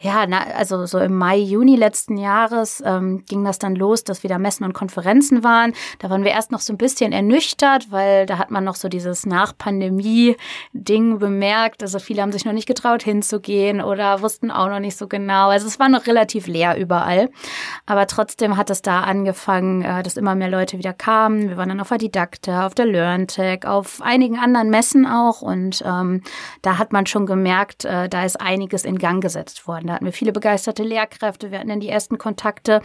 [0.03, 4.21] ja, na, also so im Mai, Juni letzten Jahres ähm, ging das dann los, dass
[4.21, 5.71] wieder Messen und Konferenzen waren.
[5.99, 8.89] Da waren wir erst noch so ein bisschen ernüchtert, weil da hat man noch so
[8.89, 11.83] dieses Nach-Pandemie-Ding bemerkt.
[11.83, 15.47] Also viele haben sich noch nicht getraut hinzugehen oder wussten auch noch nicht so genau.
[15.47, 17.29] Also es war noch relativ leer überall.
[17.85, 21.47] Aber trotzdem hat es da angefangen, äh, dass immer mehr Leute wieder kamen.
[21.47, 25.41] Wir waren dann auf der Didakte, auf der LearnTech, auf einigen anderen Messen auch.
[25.41, 26.23] Und ähm,
[26.61, 30.13] da hat man schon gemerkt, äh, da ist einiges in Gang gesetzt worden hatten wir
[30.13, 31.51] viele begeisterte Lehrkräfte.
[31.51, 32.81] Wir hatten dann die ersten Kontakte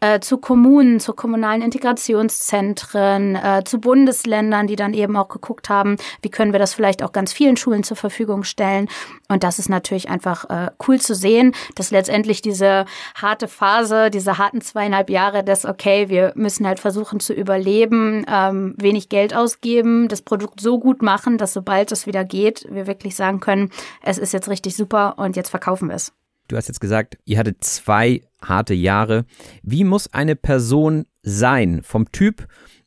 [0.00, 5.96] äh, zu Kommunen, zu kommunalen Integrationszentren, äh, zu Bundesländern, die dann eben auch geguckt haben,
[6.22, 8.88] wie können wir das vielleicht auch ganz vielen Schulen zur Verfügung stellen.
[9.28, 14.38] Und das ist natürlich einfach äh, cool zu sehen, dass letztendlich diese harte Phase, diese
[14.38, 20.08] harten zweieinhalb Jahre des, okay, wir müssen halt versuchen zu überleben, ähm, wenig Geld ausgeben,
[20.08, 23.70] das Produkt so gut machen, dass sobald es wieder geht, wir wirklich sagen können,
[24.02, 26.12] es ist jetzt richtig super und jetzt verkaufen wir es.
[26.48, 29.24] Du hast jetzt gesagt, ihr hattet zwei harte Jahre.
[29.62, 32.46] Wie muss eine Person sein vom Typ,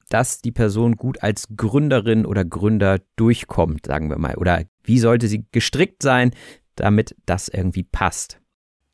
[0.09, 4.35] dass die Person gut als Gründerin oder Gründer durchkommt, sagen wir mal?
[4.35, 6.31] Oder wie sollte sie gestrickt sein,
[6.75, 8.39] damit das irgendwie passt?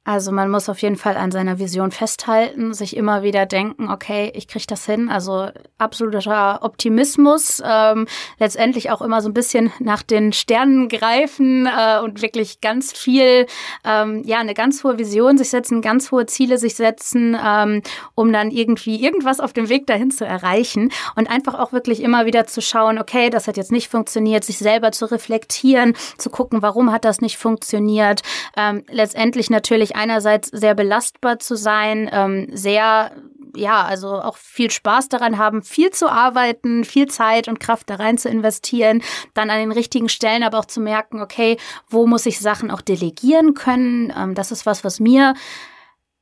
[0.04, 4.32] Also man muss auf jeden Fall an seiner Vision festhalten, sich immer wieder denken, okay,
[4.34, 5.10] ich kriege das hin.
[5.10, 8.08] Also absoluter Optimismus, ähm,
[8.40, 13.46] letztendlich auch immer so ein bisschen nach den Sternen greifen äh, und wirklich ganz viel,
[13.86, 17.84] ähm, ja, eine ganz hohe Vision sich setzen, ganz hohe Ziele sich setzen, ähm,
[18.16, 22.26] um dann irgendwie irgendwas auf dem Weg dahin zu erreichen und einfach auch wirklich immer
[22.26, 26.64] wieder zu schauen, okay, das hat jetzt nicht funktioniert, sich selber zu reflektieren, zu gucken,
[26.64, 28.22] warum hat das nicht funktioniert.
[28.58, 33.12] Ähm, letztendlich natürlich natürlich einerseits sehr belastbar zu sein, ähm, sehr
[33.54, 37.96] ja, also auch viel Spaß daran haben, viel zu arbeiten, viel Zeit und Kraft da
[37.96, 41.58] rein zu investieren, dann an den richtigen Stellen aber auch zu merken, okay,
[41.90, 44.14] wo muss ich Sachen auch delegieren können?
[44.18, 45.34] Ähm, das ist was, was mir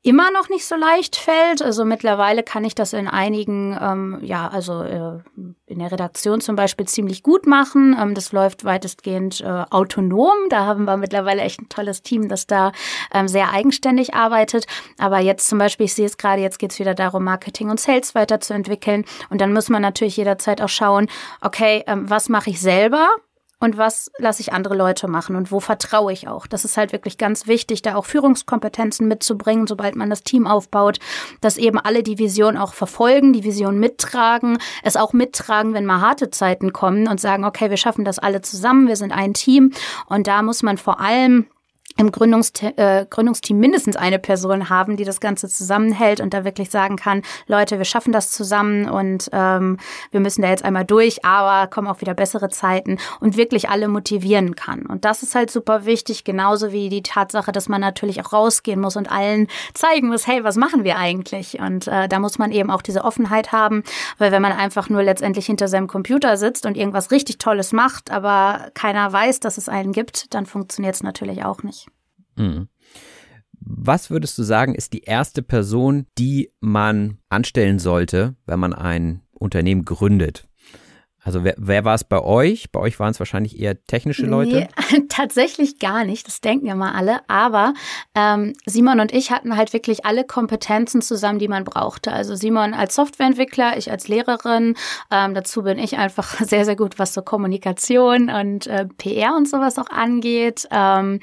[0.02, 1.62] immer noch nicht so leicht fällt.
[1.62, 5.20] Also mittlerweile kann ich das in einigen, ähm, ja, also äh,
[5.66, 7.98] in der Redaktion zum Beispiel ziemlich gut machen.
[8.00, 10.36] Ähm, das läuft weitestgehend äh, autonom.
[10.50, 12.72] Da haben wir mittlerweile echt ein tolles Team, das da
[13.14, 14.68] ähm, sehr eigenständig arbeitet.
[14.98, 17.80] Aber jetzt zum Beispiel, ich sehe es gerade, jetzt geht es wieder darum, Marketing und
[17.80, 19.04] Sales weiterzuentwickeln.
[19.30, 21.10] Und dann muss man natürlich jederzeit auch schauen,
[21.42, 23.10] okay, ähm, was mache ich selber?
[23.60, 26.48] Und was lasse ich andere Leute machen und wo vertraue ich auch.
[26.48, 31.00] Das ist halt wirklich ganz wichtig, da auch Führungskompetenzen mitzubringen, sobald man das Team aufbaut,
[31.42, 36.02] dass eben alle die Vision auch verfolgen, die Vision mittragen, es auch mittragen, wenn mal
[36.02, 39.72] harte Zeiten kommen und sagen, okay, wir schaffen das alle zusammen, wir sind ein Team
[40.08, 41.48] und da muss man vor allem
[42.00, 46.70] im Gründungste äh, Gründungsteam mindestens eine Person haben, die das Ganze zusammenhält und da wirklich
[46.70, 49.78] sagen kann, Leute, wir schaffen das zusammen und ähm,
[50.12, 53.90] wir müssen da jetzt einmal durch, aber kommen auch wieder bessere Zeiten und wirklich alle
[53.90, 54.86] motivieren kann.
[54.86, 58.80] Und das ist halt super wichtig, genauso wie die Tatsache, dass man natürlich auch rausgehen
[58.80, 61.60] muss und allen zeigen muss, hey, was machen wir eigentlich?
[61.60, 63.84] Und äh, da muss man eben auch diese Offenheit haben,
[64.18, 68.10] weil wenn man einfach nur letztendlich hinter seinem Computer sitzt und irgendwas richtig Tolles macht,
[68.10, 71.89] aber keiner weiß, dass es einen gibt, dann funktioniert es natürlich auch nicht.
[72.40, 72.70] Mhm.
[73.62, 79.22] Was würdest du sagen, ist die erste Person, die man anstellen sollte, wenn man ein
[79.32, 80.49] Unternehmen gründet?
[81.30, 82.72] Also wer, wer war es bei euch?
[82.72, 84.68] Bei euch waren es wahrscheinlich eher technische Leute?
[84.92, 86.26] Nee, tatsächlich gar nicht.
[86.26, 87.20] Das denken ja mal alle.
[87.28, 87.76] Aber
[88.16, 92.12] ähm, Simon und ich hatten halt wirklich alle Kompetenzen zusammen, die man brauchte.
[92.12, 94.74] Also Simon als Softwareentwickler, ich als Lehrerin.
[95.12, 99.48] Ähm, dazu bin ich einfach sehr, sehr gut, was so Kommunikation und äh, PR und
[99.48, 100.68] sowas auch angeht.
[100.72, 101.20] Ähm,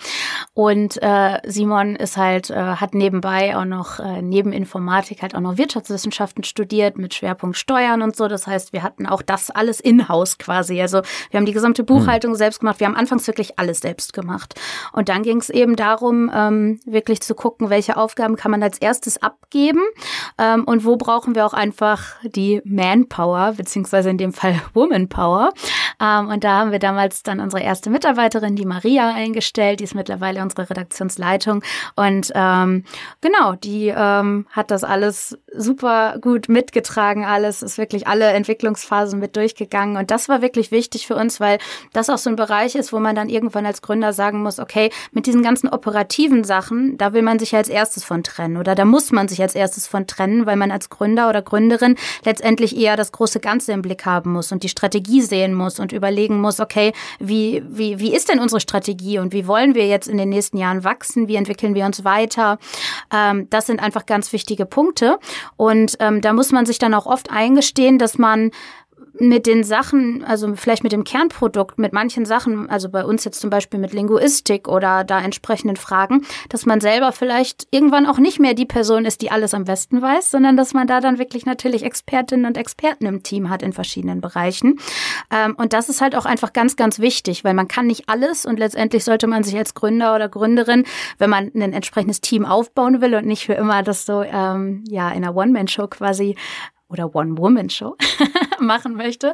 [0.55, 5.41] und äh, Simon ist halt, äh, hat nebenbei auch noch äh, neben Informatik halt auch
[5.41, 8.29] noch Wirtschaftswissenschaften studiert mit Schwerpunkt Steuern und so.
[8.29, 10.81] Das heißt, wir hatten auch das alles in in-house quasi.
[10.81, 12.39] Also wir haben die gesamte Buchhaltung hm.
[12.39, 12.81] selbst gemacht.
[12.81, 14.55] Wir haben anfangs wirklich alles selbst gemacht.
[14.93, 18.79] Und dann ging es eben darum, ähm, wirklich zu gucken, welche Aufgaben kann man als
[18.79, 19.83] erstes abgeben
[20.39, 25.51] ähm, und wo brauchen wir auch einfach die Manpower, beziehungsweise in dem Fall Womanpower.
[26.01, 29.81] Ähm, und da haben wir damals dann unsere erste Mitarbeiterin, die Maria, eingestellt.
[29.81, 31.63] Die ist mittlerweile unsere Redaktionsleitung.
[31.95, 32.85] Und ähm,
[33.21, 39.37] genau, die ähm, hat das alles super gut mitgetragen, alles, ist wirklich alle Entwicklungsphasen mit
[39.37, 39.97] durchgegangen gegangen.
[39.97, 41.59] Und das war wirklich wichtig für uns, weil
[41.93, 44.91] das auch so ein Bereich ist, wo man dann irgendwann als Gründer sagen muss, okay,
[45.13, 48.85] mit diesen ganzen operativen Sachen, da will man sich als erstes von trennen oder da
[48.85, 52.97] muss man sich als erstes von trennen, weil man als Gründer oder Gründerin letztendlich eher
[52.97, 56.61] das große Ganze im Blick haben muss und die Strategie sehen muss und überlegen muss,
[56.61, 60.29] okay, wie, wie, wie ist denn unsere Strategie und wie wollen wir jetzt in den
[60.29, 61.29] nächsten Jahren wachsen?
[61.29, 62.59] Wie entwickeln wir uns weiter?
[63.13, 65.19] Ähm, das sind einfach ganz wichtige Punkte.
[65.57, 68.51] Und ähm, da muss man sich dann auch oft eingestehen, dass man
[69.19, 73.41] mit den Sachen, also vielleicht mit dem Kernprodukt, mit manchen Sachen, also bei uns jetzt
[73.41, 78.41] zum Beispiel mit Linguistik oder da entsprechenden Fragen, dass man selber vielleicht irgendwann auch nicht
[78.41, 81.47] mehr die Person ist, die alles am besten weiß, sondern dass man da dann wirklich
[81.47, 84.79] natürlich Expertinnen und Experten im Team hat in verschiedenen Bereichen.
[85.31, 88.47] Ähm, und das ist halt auch einfach ganz, ganz wichtig, weil man kann nicht alles
[88.47, 90.85] und letztendlich sollte man sich als Gründer oder Gründerin,
[91.19, 95.11] wenn man ein entsprechendes Team aufbauen will und nicht für immer das so ähm, ja
[95.11, 96.37] in einer One-Man-Show quasi
[96.89, 97.97] oder One-Woman-Show
[98.61, 99.33] machen möchte,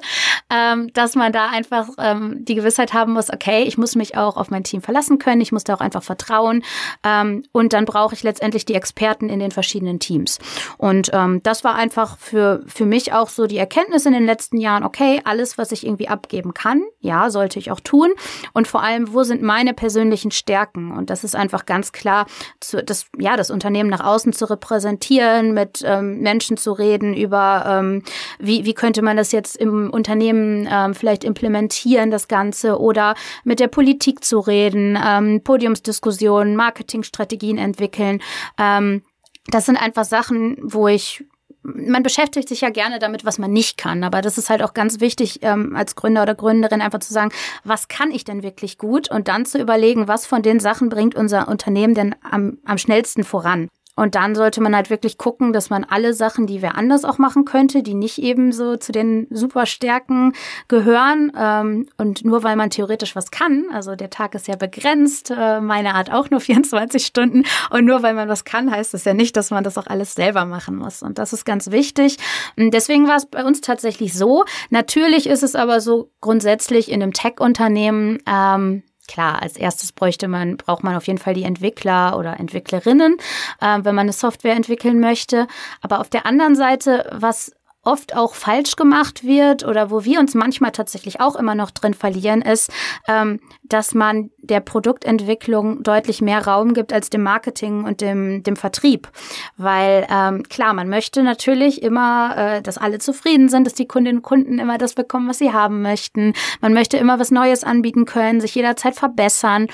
[0.50, 4.36] ähm, dass man da einfach ähm, die Gewissheit haben muss, okay, ich muss mich auch
[4.36, 6.64] auf mein Team verlassen können, ich muss da auch einfach vertrauen
[7.04, 10.38] ähm, und dann brauche ich letztendlich die Experten in den verschiedenen Teams.
[10.78, 14.56] Und ähm, das war einfach für, für mich auch so die Erkenntnis in den letzten
[14.56, 18.10] Jahren, okay, alles, was ich irgendwie abgeben kann, ja, sollte ich auch tun
[18.54, 20.90] und vor allem, wo sind meine persönlichen Stärken?
[20.92, 22.26] Und das ist einfach ganz klar,
[22.60, 27.41] zu, das, ja, das Unternehmen nach außen zu repräsentieren, mit ähm, Menschen zu reden über
[27.66, 28.02] ähm,
[28.38, 33.60] wie, wie könnte man das jetzt im Unternehmen ähm, vielleicht implementieren, das Ganze, oder mit
[33.60, 38.20] der Politik zu reden, ähm, Podiumsdiskussionen, Marketingstrategien entwickeln.
[38.58, 39.02] Ähm,
[39.46, 41.24] das sind einfach Sachen, wo ich
[41.62, 44.02] man beschäftigt sich ja gerne damit, was man nicht kann.
[44.04, 47.30] Aber das ist halt auch ganz wichtig, ähm, als Gründer oder Gründerin einfach zu sagen,
[47.64, 49.10] was kann ich denn wirklich gut?
[49.10, 53.24] Und dann zu überlegen, was von den Sachen bringt unser Unternehmen denn am, am schnellsten
[53.24, 53.68] voran.
[53.94, 57.18] Und dann sollte man halt wirklich gucken, dass man alle Sachen, die wer anders auch
[57.18, 60.32] machen könnte, die nicht eben so zu den Superstärken
[60.66, 65.30] gehören, ähm, und nur weil man theoretisch was kann, also der Tag ist ja begrenzt,
[65.30, 69.04] äh, meine Art auch nur 24 Stunden, und nur weil man was kann, heißt das
[69.04, 71.02] ja nicht, dass man das auch alles selber machen muss.
[71.02, 72.16] Und das ist ganz wichtig.
[72.56, 74.44] Deswegen war es bei uns tatsächlich so.
[74.70, 80.56] Natürlich ist es aber so grundsätzlich in einem Tech-Unternehmen, ähm, Klar, als erstes bräuchte man,
[80.56, 83.18] braucht man auf jeden Fall die Entwickler oder Entwicklerinnen,
[83.60, 85.48] äh, wenn man eine Software entwickeln möchte.
[85.82, 90.34] Aber auf der anderen Seite, was oft auch falsch gemacht wird oder wo wir uns
[90.34, 92.70] manchmal tatsächlich auch immer noch drin verlieren, ist,
[93.08, 98.56] ähm, dass man der Produktentwicklung deutlich mehr Raum gibt als dem Marketing und dem, dem
[98.56, 99.08] Vertrieb.
[99.56, 104.18] Weil ähm, klar, man möchte natürlich immer, äh, dass alle zufrieden sind, dass die Kundinnen
[104.18, 106.34] und Kunden immer das bekommen, was sie haben möchten.
[106.60, 109.66] Man möchte immer was Neues anbieten können, sich jederzeit verbessern.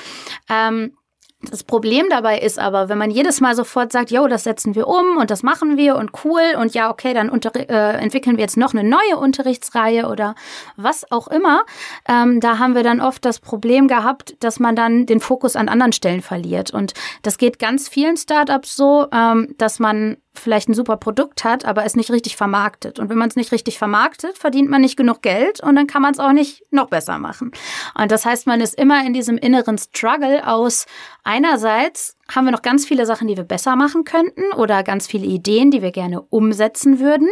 [0.48, 0.92] Ähm,
[1.40, 4.88] das Problem dabei ist aber, wenn man jedes Mal sofort sagt, jo, das setzen wir
[4.88, 8.42] um und das machen wir und cool und ja, okay, dann unter, äh, entwickeln wir
[8.42, 10.34] jetzt noch eine neue Unterrichtsreihe oder
[10.76, 11.64] was auch immer,
[12.08, 15.68] ähm, da haben wir dann oft das Problem gehabt, dass man dann den Fokus an
[15.68, 16.72] anderen Stellen verliert.
[16.72, 21.64] Und das geht ganz vielen Startups so, ähm, dass man vielleicht ein super Produkt hat,
[21.64, 22.98] aber es nicht richtig vermarktet.
[22.98, 26.02] Und wenn man es nicht richtig vermarktet, verdient man nicht genug Geld und dann kann
[26.02, 27.52] man es auch nicht noch besser machen.
[27.94, 30.86] Und das heißt, man ist immer in diesem inneren Struggle aus
[31.24, 35.26] einerseits haben wir noch ganz viele Sachen, die wir besser machen könnten oder ganz viele
[35.26, 37.28] Ideen, die wir gerne umsetzen würden.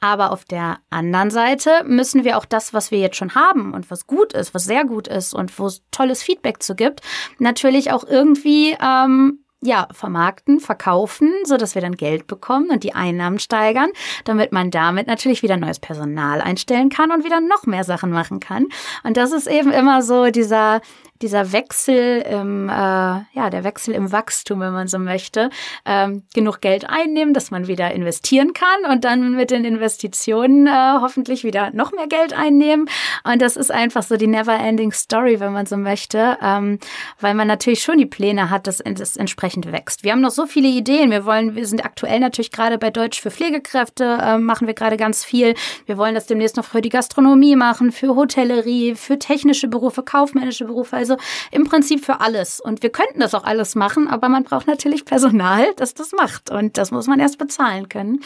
[0.00, 3.90] Aber auf der anderen Seite müssen wir auch das, was wir jetzt schon haben und
[3.90, 7.00] was gut ist, was sehr gut ist und wo es tolles Feedback zu gibt,
[7.38, 12.94] natürlich auch irgendwie ähm, ja, vermarkten, verkaufen, so dass wir dann Geld bekommen und die
[12.94, 13.90] Einnahmen steigern,
[14.24, 18.40] damit man damit natürlich wieder neues Personal einstellen kann und wieder noch mehr Sachen machen
[18.40, 18.66] kann.
[19.02, 20.80] Und das ist eben immer so dieser
[21.22, 25.50] dieser Wechsel im, äh, ja, der Wechsel im Wachstum, wenn man so möchte,
[25.84, 30.98] ähm, genug Geld einnehmen, dass man wieder investieren kann und dann mit den Investitionen äh,
[31.00, 32.88] hoffentlich wieder noch mehr Geld einnehmen.
[33.24, 36.78] Und das ist einfach so die never-ending Story, wenn man so möchte, ähm,
[37.20, 40.04] weil man natürlich schon die Pläne hat, dass es entsprechend wächst.
[40.04, 41.10] Wir haben noch so viele Ideen.
[41.10, 44.96] Wir wollen, wir sind aktuell natürlich gerade bei Deutsch für Pflegekräfte, äh, machen wir gerade
[44.96, 45.54] ganz viel.
[45.86, 50.64] Wir wollen das demnächst noch für die Gastronomie machen, für Hotellerie, für technische Berufe, kaufmännische
[50.64, 50.96] Berufe.
[51.10, 52.60] Also im Prinzip für alles.
[52.60, 56.50] Und wir könnten das auch alles machen, aber man braucht natürlich Personal, das das macht.
[56.50, 58.20] Und das muss man erst bezahlen können.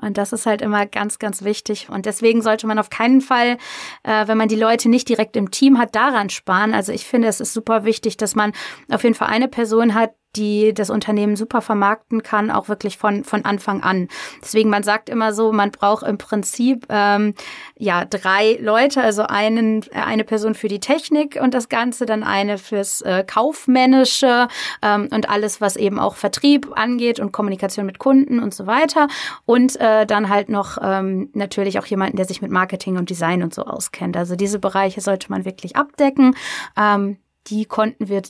[0.00, 1.88] Und das ist halt immer ganz, ganz wichtig.
[1.88, 3.56] Und deswegen sollte man auf keinen Fall,
[4.02, 6.74] äh, wenn man die Leute nicht direkt im Team hat, daran sparen.
[6.74, 8.52] Also ich finde, es ist super wichtig, dass man
[8.90, 13.24] auf jeden Fall eine Person hat, die das Unternehmen super vermarkten kann, auch wirklich von,
[13.24, 14.08] von Anfang an.
[14.42, 17.34] Deswegen, man sagt immer so, man braucht im Prinzip ähm,
[17.76, 22.58] ja drei Leute, also einen, eine Person für die Technik und das Ganze, dann eine
[22.58, 24.48] fürs äh, Kaufmännische
[24.82, 29.08] ähm, und alles, was eben auch Vertrieb angeht und Kommunikation mit Kunden und so weiter.
[29.44, 33.42] Und äh, dann halt noch ähm, natürlich auch jemanden, der sich mit Marketing und Design
[33.42, 34.16] und so auskennt.
[34.16, 36.34] Also diese Bereiche sollte man wirklich abdecken.
[36.76, 37.18] Ähm,
[37.48, 38.22] die konnten wir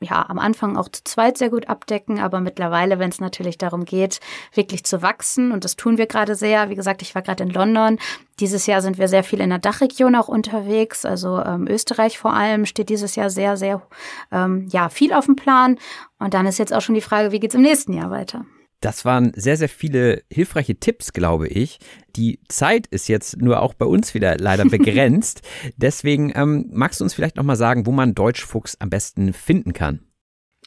[0.00, 3.84] ja am Anfang auch zu zweit sehr gut abdecken, aber mittlerweile, wenn es natürlich darum
[3.84, 4.20] geht,
[4.54, 6.70] wirklich zu wachsen, und das tun wir gerade sehr.
[6.70, 7.98] Wie gesagt, ich war gerade in London.
[8.40, 11.04] Dieses Jahr sind wir sehr viel in der Dachregion auch unterwegs.
[11.04, 13.82] Also ähm, Österreich vor allem steht dieses Jahr sehr, sehr
[14.32, 15.78] ähm, ja viel auf dem Plan.
[16.18, 18.44] Und dann ist jetzt auch schon die Frage, wie geht's im nächsten Jahr weiter?
[18.80, 21.78] Das waren sehr, sehr viele hilfreiche Tipps, glaube ich.
[22.14, 25.42] Die Zeit ist jetzt nur auch bei uns wieder leider begrenzt.
[25.76, 30.07] Deswegen ähm, magst du uns vielleicht nochmal sagen, wo man Deutschfuchs am besten finden kann?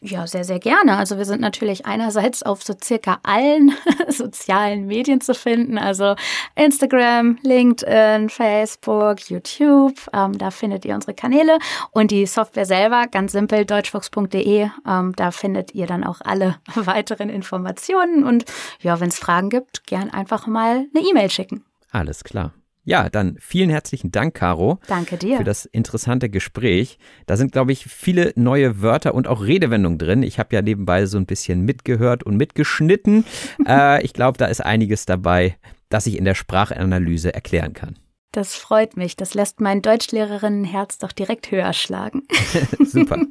[0.04, 0.98] Ja, sehr, sehr gerne.
[0.98, 3.72] Also wir sind natürlich einerseits auf so circa allen
[4.08, 6.16] sozialen Medien zu finden, also
[6.56, 9.94] Instagram, LinkedIn, Facebook, YouTube.
[10.12, 11.60] Ähm, da findet ihr unsere Kanäle
[11.92, 14.70] und die Software selber, ganz simpel, deutschfuchs.de.
[14.88, 18.46] Ähm, da findet ihr dann auch alle weiteren Informationen und
[18.80, 21.64] ja, wenn es Fragen gibt, gern einfach mal eine E-Mail schicken.
[21.92, 22.54] Alles klar.
[22.84, 24.80] Ja, dann vielen herzlichen Dank, Caro.
[24.88, 25.38] Danke dir.
[25.38, 26.98] Für das interessante Gespräch.
[27.28, 30.24] Da sind, glaube ich, viele neue Wörter und auch Redewendungen drin.
[30.24, 33.26] Ich habe ja nebenbei so ein bisschen mitgehört und mitgeschnitten.
[33.68, 35.58] äh, ich glaube, da ist einiges dabei,
[35.90, 37.98] das ich in der Sprachanalyse erklären kann.
[38.32, 39.16] Das freut mich.
[39.16, 42.24] Das lässt mein Deutschlehrerinnenherz doch direkt höher schlagen.
[42.84, 43.26] Super.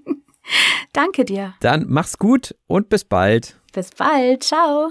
[0.93, 1.55] Danke dir.
[1.61, 3.59] Dann mach's gut und bis bald.
[3.73, 4.45] Bis bald.
[4.45, 4.91] Ciao.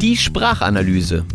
[0.00, 1.26] Die Sprachanalyse.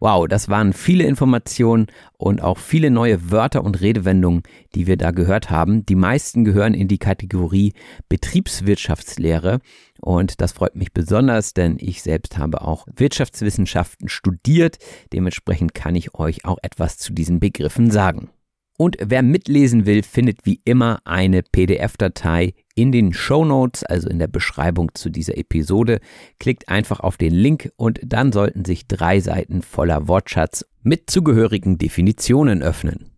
[0.00, 1.86] Wow, das waren viele Informationen
[2.18, 4.42] und auch viele neue Wörter und Redewendungen,
[4.74, 5.86] die wir da gehört haben.
[5.86, 7.72] Die meisten gehören in die Kategorie
[8.10, 9.60] Betriebswirtschaftslehre
[10.02, 14.76] und das freut mich besonders, denn ich selbst habe auch Wirtschaftswissenschaften studiert.
[15.14, 18.28] Dementsprechend kann ich euch auch etwas zu diesen Begriffen sagen.
[18.76, 24.18] Und wer mitlesen will, findet wie immer eine PDF-Datei in den Show Notes, also in
[24.18, 26.00] der Beschreibung zu dieser Episode.
[26.38, 31.78] Klickt einfach auf den Link und dann sollten sich drei Seiten voller Wortschatz mit zugehörigen
[31.78, 33.10] Definitionen öffnen.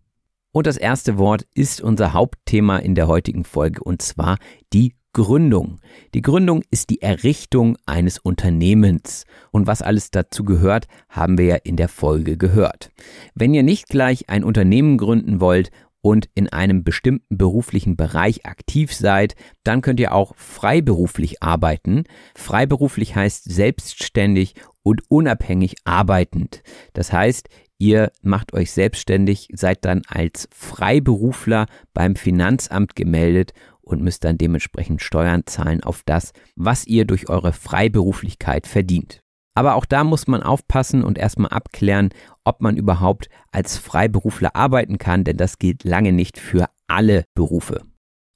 [0.52, 4.38] Und das erste Wort ist unser Hauptthema in der heutigen Folge und zwar
[4.72, 5.80] die Gründung.
[6.12, 9.24] Die Gründung ist die Errichtung eines Unternehmens.
[9.50, 12.90] Und was alles dazu gehört, haben wir ja in der Folge gehört.
[13.34, 15.70] Wenn ihr nicht gleich ein Unternehmen gründen wollt
[16.06, 22.04] und in einem bestimmten beruflichen Bereich aktiv seid, dann könnt ihr auch freiberuflich arbeiten.
[22.36, 26.62] Freiberuflich heißt selbstständig und unabhängig arbeitend.
[26.92, 34.22] Das heißt, ihr macht euch selbstständig, seid dann als Freiberufler beim Finanzamt gemeldet und müsst
[34.22, 39.24] dann dementsprechend Steuern zahlen auf das, was ihr durch eure Freiberuflichkeit verdient.
[39.56, 42.10] Aber auch da muss man aufpassen und erstmal abklären,
[42.44, 47.80] ob man überhaupt als Freiberufler arbeiten kann, denn das gilt lange nicht für alle Berufe.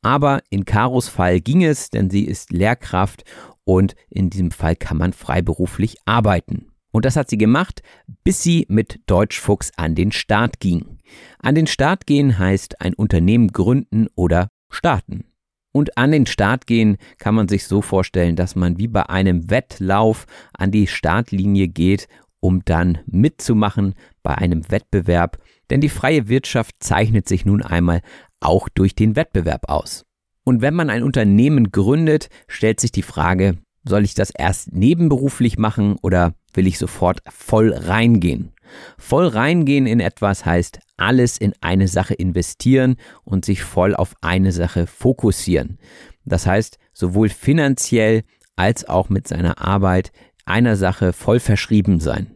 [0.03, 3.25] Aber in Karos Fall ging es, denn sie ist Lehrkraft
[3.65, 6.73] und in diesem Fall kann man freiberuflich arbeiten.
[6.91, 7.83] Und das hat sie gemacht,
[8.25, 10.99] bis sie mit Deutschfuchs an den Start ging.
[11.39, 15.30] An den Start gehen heißt ein Unternehmen gründen oder starten.
[15.73, 19.51] Und an den Start gehen kann man sich so vorstellen, dass man wie bei einem
[19.51, 22.09] Wettlauf an die Startlinie geht,
[22.41, 28.01] um dann mitzumachen bei einem Wettbewerb, denn die freie Wirtschaft zeichnet sich nun einmal
[28.41, 30.05] auch durch den Wettbewerb aus.
[30.45, 35.59] Und wenn man ein Unternehmen gründet, stellt sich die Frage, soll ich das erst nebenberuflich
[35.59, 38.53] machen oder will ich sofort voll reingehen?
[38.99, 44.53] Voll reingehen in etwas heißt alles in eine Sache investieren und sich voll auf eine
[44.53, 45.79] Sache fokussieren.
[46.25, 48.23] Das heißt, sowohl finanziell
[48.57, 50.13] als auch mit seiner Arbeit
[50.45, 52.31] einer Sache voll verschrieben sein.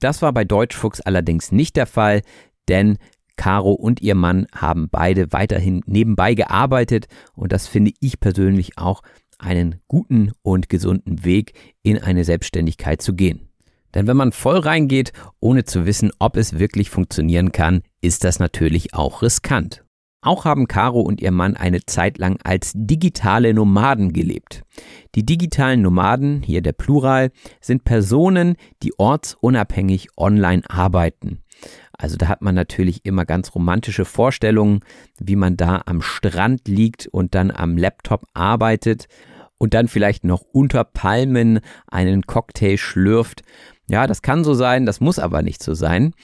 [0.00, 2.22] Das war bei Deutschfuchs allerdings nicht der Fall,
[2.68, 2.98] denn
[3.36, 9.02] Caro und ihr Mann haben beide weiterhin nebenbei gearbeitet und das finde ich persönlich auch
[9.38, 13.48] einen guten und gesunden Weg in eine Selbstständigkeit zu gehen.
[13.94, 18.38] Denn wenn man voll reingeht, ohne zu wissen, ob es wirklich funktionieren kann, ist das
[18.38, 19.84] natürlich auch riskant.
[20.20, 24.62] Auch haben Caro und ihr Mann eine Zeit lang als digitale Nomaden gelebt.
[25.14, 27.30] Die digitalen Nomaden, hier der Plural,
[27.60, 31.42] sind Personen, die ortsunabhängig online arbeiten.
[31.92, 34.80] Also da hat man natürlich immer ganz romantische Vorstellungen,
[35.20, 39.08] wie man da am Strand liegt und dann am Laptop arbeitet
[39.58, 43.42] und dann vielleicht noch unter Palmen einen Cocktail schlürft
[43.88, 46.14] ja, das kann so sein, das muss aber nicht so sein.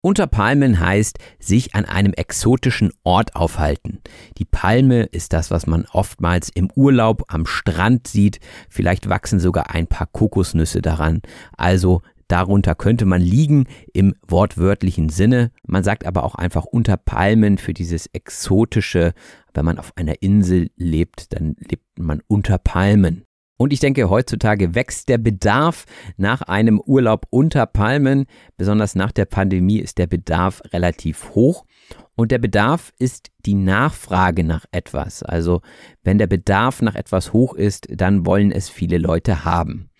[0.00, 4.00] Unter Palmen heißt sich an einem exotischen Ort aufhalten.
[4.38, 8.38] Die Palme ist das, was man oftmals im Urlaub am Strand sieht.
[8.68, 11.20] Vielleicht wachsen sogar ein paar Kokosnüsse daran.
[11.56, 13.64] Also Darunter könnte man liegen
[13.94, 15.50] im wortwörtlichen Sinne.
[15.66, 19.14] Man sagt aber auch einfach unter Palmen für dieses exotische.
[19.54, 23.24] Wenn man auf einer Insel lebt, dann lebt man unter Palmen.
[23.58, 25.84] Und ich denke, heutzutage wächst der Bedarf
[26.16, 28.26] nach einem Urlaub unter Palmen.
[28.56, 31.66] Besonders nach der Pandemie ist der Bedarf relativ hoch.
[32.14, 35.24] Und der Bedarf ist die Nachfrage nach etwas.
[35.24, 35.60] Also
[36.04, 39.90] wenn der Bedarf nach etwas hoch ist, dann wollen es viele Leute haben.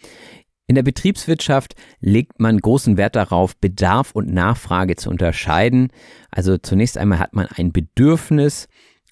[0.69, 5.91] In der Betriebswirtschaft legt man großen Wert darauf, Bedarf und Nachfrage zu unterscheiden.
[6.31, 8.69] Also zunächst einmal hat man ein Bedürfnis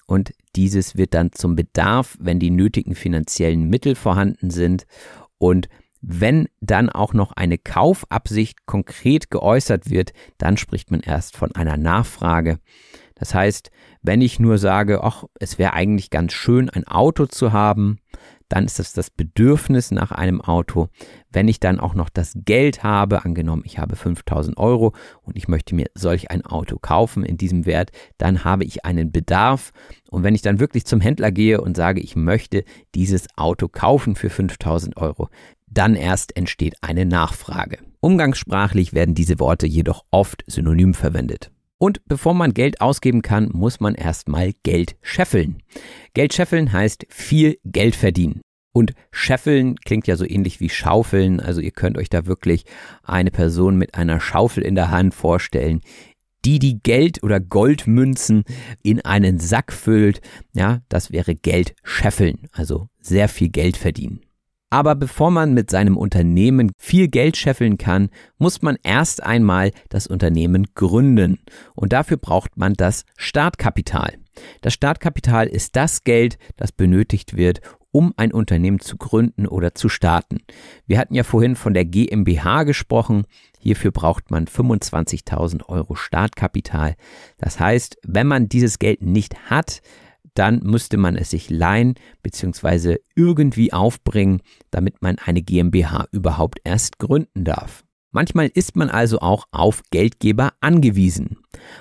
[0.07, 4.87] und dieses wird dann zum Bedarf, wenn die nötigen finanziellen Mittel vorhanden sind
[5.37, 5.69] und
[6.01, 11.75] wenn dann auch noch eine Kaufabsicht konkret geäußert wird, dann spricht man erst von einer
[11.75, 12.59] Nachfrage.
[13.15, 13.71] Das heißt,
[14.03, 17.99] wenn ich nur sage, ach, es wäre eigentlich ganz schön, ein Auto zu haben,
[18.49, 20.87] dann ist das das Bedürfnis nach einem Auto.
[21.31, 25.47] Wenn ich dann auch noch das Geld habe, angenommen ich habe 5000 Euro und ich
[25.47, 29.71] möchte mir solch ein Auto kaufen in diesem Wert, dann habe ich einen Bedarf.
[30.09, 32.63] Und wenn ich dann wirklich zum Händler gehe und sage, ich möchte
[32.95, 35.29] dieses Auto kaufen für 5000 Euro,
[35.67, 37.79] dann erst entsteht eine Nachfrage.
[37.99, 41.51] Umgangssprachlich werden diese Worte jedoch oft synonym verwendet.
[41.79, 45.61] Und bevor man Geld ausgeben kann, muss man erstmal Geld scheffeln.
[46.13, 48.41] Geld scheffeln heißt viel Geld verdienen.
[48.73, 51.39] Und scheffeln klingt ja so ähnlich wie schaufeln.
[51.39, 52.65] Also ihr könnt euch da wirklich
[53.03, 55.81] eine Person mit einer Schaufel in der Hand vorstellen,
[56.45, 58.43] die die Geld- oder Goldmünzen
[58.83, 60.21] in einen Sack füllt.
[60.53, 62.47] Ja, das wäre Geld scheffeln.
[62.51, 64.21] Also sehr viel Geld verdienen.
[64.69, 70.07] Aber bevor man mit seinem Unternehmen viel Geld scheffeln kann, muss man erst einmal das
[70.07, 71.39] Unternehmen gründen.
[71.73, 74.17] Und dafür braucht man das Startkapital.
[74.61, 77.61] Das Startkapital ist das Geld, das benötigt wird,
[77.91, 80.39] um ein Unternehmen zu gründen oder zu starten.
[80.85, 83.25] Wir hatten ja vorhin von der GmbH gesprochen.
[83.59, 86.95] Hierfür braucht man 25.000 Euro Startkapital.
[87.37, 89.81] Das heißt, wenn man dieses Geld nicht hat,
[90.37, 92.97] dann müsste man es sich leihen bzw.
[93.15, 97.83] irgendwie aufbringen, damit man eine GmbH überhaupt erst gründen darf.
[98.11, 101.37] Manchmal ist man also auch auf Geldgeber angewiesen.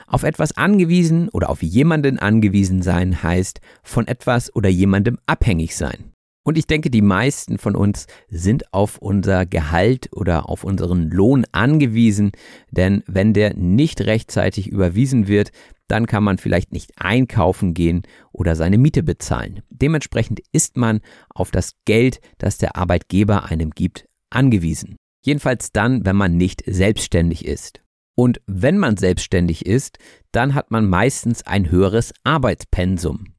[0.07, 6.13] Auf etwas angewiesen oder auf jemanden angewiesen sein heißt von etwas oder jemandem abhängig sein.
[6.47, 11.45] Und ich denke, die meisten von uns sind auf unser Gehalt oder auf unseren Lohn
[11.51, 12.31] angewiesen,
[12.71, 15.51] denn wenn der nicht rechtzeitig überwiesen wird,
[15.89, 19.63] dann kann man vielleicht nicht einkaufen gehen oder seine Miete bezahlen.
[19.71, 24.97] Dementsprechend ist man auf das Geld, das der Arbeitgeber einem gibt, angewiesen.
[25.25, 27.83] Jedenfalls dann, wenn man nicht selbstständig ist.
[28.15, 29.99] Und wenn man selbstständig ist,
[30.33, 33.35] dann hat man meistens ein höheres Arbeitspensum.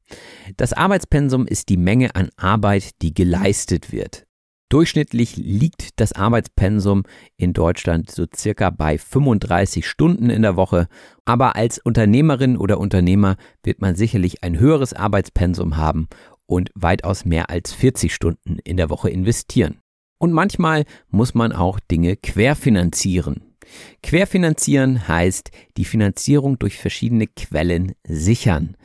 [0.56, 4.27] Das Arbeitspensum ist die Menge an Arbeit, die geleistet wird.
[4.68, 7.04] Durchschnittlich liegt das Arbeitspensum
[7.38, 10.88] in Deutschland so circa bei 35 Stunden in der Woche,
[11.24, 16.08] aber als Unternehmerin oder Unternehmer wird man sicherlich ein höheres Arbeitspensum haben
[16.44, 19.80] und weitaus mehr als 40 Stunden in der Woche investieren.
[20.18, 23.54] Und manchmal muss man auch Dinge querfinanzieren.
[24.02, 28.76] Querfinanzieren heißt die Finanzierung durch verschiedene Quellen sichern.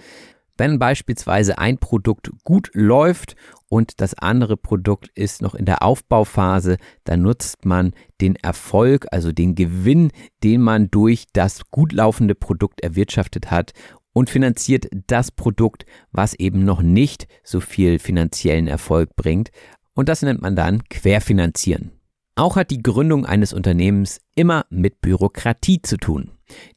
[0.56, 3.36] Wenn beispielsweise ein Produkt gut läuft
[3.74, 9.32] und das andere Produkt ist noch in der Aufbauphase, dann nutzt man den Erfolg, also
[9.32, 10.12] den Gewinn,
[10.44, 13.72] den man durch das gut laufende Produkt erwirtschaftet hat
[14.14, 19.50] und finanziert das Produkt, was eben noch nicht so viel finanziellen Erfolg bringt.
[19.96, 21.94] Und das nennt man dann Querfinanzieren.
[22.36, 26.30] Auch hat die Gründung eines Unternehmens immer mit Bürokratie zu tun.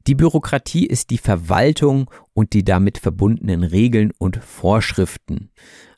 [0.07, 5.51] Die Bürokratie ist die Verwaltung und die damit verbundenen Regeln und Vorschriften.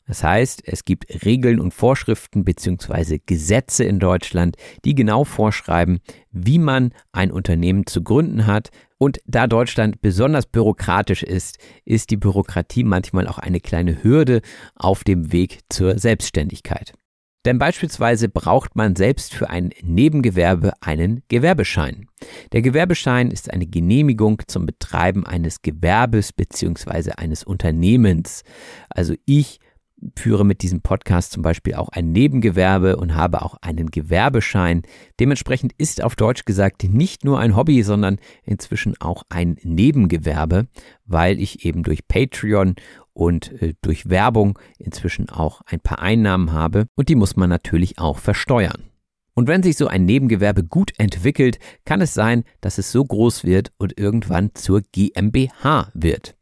[0.09, 3.19] Das heißt, es gibt Regeln und Vorschriften bzw.
[3.23, 5.99] Gesetze in Deutschland, die genau vorschreiben,
[6.31, 8.71] wie man ein Unternehmen zu gründen hat.
[8.97, 14.41] Und da Deutschland besonders bürokratisch ist, ist die Bürokratie manchmal auch eine kleine Hürde
[14.73, 16.93] auf dem Weg zur Selbstständigkeit.
[17.45, 22.07] Denn beispielsweise braucht man selbst für ein Nebengewerbe einen Gewerbeschein.
[22.51, 27.11] Der Gewerbeschein ist eine Genehmigung zum Betreiben eines Gewerbes bzw.
[27.11, 28.41] eines Unternehmens.
[28.89, 29.59] Also ich
[30.17, 34.83] führe mit diesem Podcast zum Beispiel auch ein Nebengewerbe und habe auch einen Gewerbeschein.
[35.19, 40.67] Dementsprechend ist auf Deutsch gesagt nicht nur ein Hobby, sondern inzwischen auch ein Nebengewerbe,
[41.05, 42.75] weil ich eben durch Patreon
[43.13, 47.99] und äh, durch Werbung inzwischen auch ein paar Einnahmen habe und die muss man natürlich
[47.99, 48.89] auch versteuern.
[49.39, 53.45] Und wenn sich so ein Nebengewerbe gut entwickelt, kann es sein, dass es so groß
[53.45, 56.35] wird und irgendwann zur GmbH wird.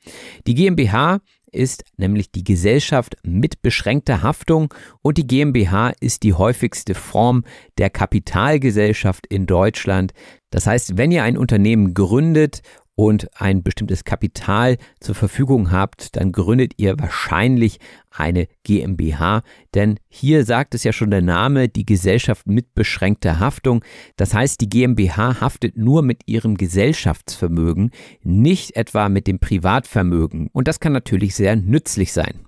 [0.47, 1.19] Die GmbH
[1.51, 7.43] ist nämlich die Gesellschaft mit beschränkter Haftung und die GmbH ist die häufigste Form
[7.77, 10.13] der Kapitalgesellschaft in Deutschland.
[10.49, 12.61] Das heißt, wenn ihr ein Unternehmen gründet
[12.97, 17.79] und ein bestimmtes Kapital zur Verfügung habt, dann gründet ihr wahrscheinlich
[18.09, 19.43] eine GmbH,
[19.75, 23.85] denn hier sagt es ja schon der Name, die Gesellschaft mit beschränkter Haftung.
[24.15, 27.91] Das heißt, die GmbH haftet nur mit ihrem Gesellschaftsvermögen,
[28.23, 30.49] nicht etwa mit dem Privatvermögen.
[30.51, 32.47] Und das kann natürlich sehr nützlich sein.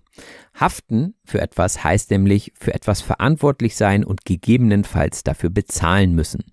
[0.54, 6.44] Haften für etwas heißt nämlich für etwas verantwortlich sein und gegebenenfalls dafür bezahlen müssen.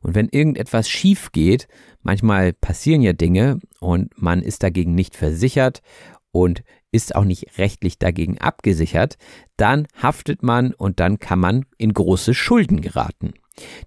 [0.00, 1.68] Und wenn irgendetwas schief geht,
[2.02, 5.82] manchmal passieren ja Dinge und man ist dagegen nicht versichert
[6.30, 6.62] und
[6.92, 9.18] ist auch nicht rechtlich dagegen abgesichert,
[9.56, 13.34] dann haftet man und dann kann man in große Schulden geraten.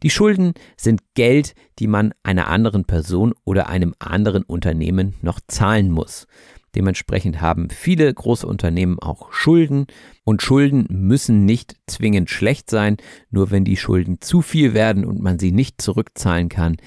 [0.04, 5.92] Die Schulden sind Geld, die man einer anderen Person oder einem anderen Unternehmen noch zahlen
[5.92, 6.28] muss.
[6.76, 9.88] Dementsprechend haben viele große Unternehmen auch Schulden
[10.24, 12.98] und Schulden müssen nicht zwingend schlecht sein,
[13.30, 16.78] nur wenn die Schulden zu viel werden und man sie nicht zurückzahlen kann,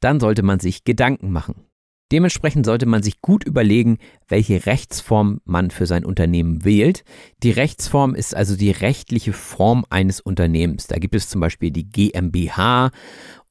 [0.00, 1.66] dann sollte man sich Gedanken machen.
[2.12, 7.04] Dementsprechend sollte man sich gut überlegen, welche Rechtsform man für sein Unternehmen wählt.
[7.44, 10.88] Die Rechtsform ist also die rechtliche Form eines Unternehmens.
[10.88, 12.90] Da gibt es zum Beispiel die GmbH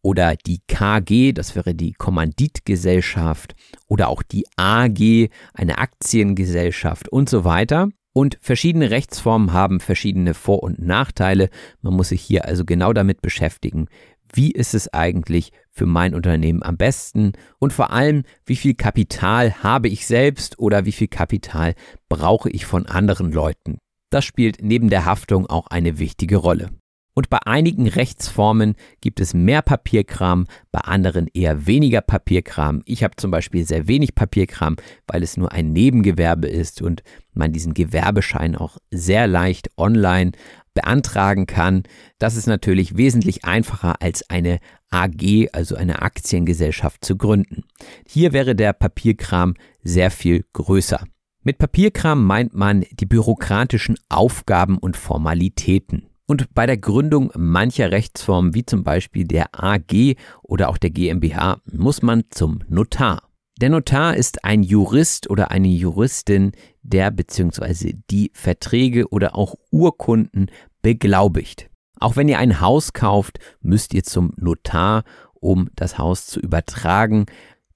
[0.02, 3.56] oder die KG, das wäre die Kommanditgesellschaft
[3.88, 7.90] oder auch die AG, eine Aktiengesellschaft und so weiter.
[8.14, 11.50] Und verschiedene Rechtsformen haben verschiedene Vor- und Nachteile.
[11.82, 13.88] Man muss sich hier also genau damit beschäftigen,
[14.34, 19.64] wie ist es eigentlich für mein Unternehmen am besten und vor allem, wie viel Kapital
[19.64, 21.76] habe ich selbst oder wie viel Kapital
[22.10, 23.78] brauche ich von anderen Leuten.
[24.10, 26.72] Das spielt neben der Haftung auch eine wichtige Rolle.
[27.20, 32.82] Und bei einigen Rechtsformen gibt es mehr Papierkram, bei anderen eher weniger Papierkram.
[32.86, 37.04] Ich habe zum Beispiel sehr wenig Papierkram, weil es nur ein Nebengewerbe ist und
[37.34, 40.32] man diesen Gewerbeschein auch sehr leicht online
[40.74, 41.84] beantragen kann.
[42.20, 44.60] Das ist natürlich wesentlich einfacher als eine
[44.90, 47.66] AG, also eine Aktiengesellschaft zu gründen.
[48.08, 51.04] Hier wäre der Papierkram sehr viel größer.
[51.44, 56.09] Mit Papierkram meint man die bürokratischen Aufgaben und Formalitäten.
[56.30, 61.60] Und bei der Gründung mancher Rechtsformen, wie zum Beispiel der AG oder auch der GmbH,
[61.66, 63.24] muss man zum Notar.
[63.60, 66.52] Der Notar ist ein Jurist oder eine Juristin,
[66.84, 67.96] der bzw.
[68.12, 70.52] die Verträge oder auch Urkunden
[70.84, 71.72] beglaubigt.
[72.00, 77.26] Auch wenn ihr ein Haus kauft, müsst ihr zum Notar, um das Haus zu übertragen.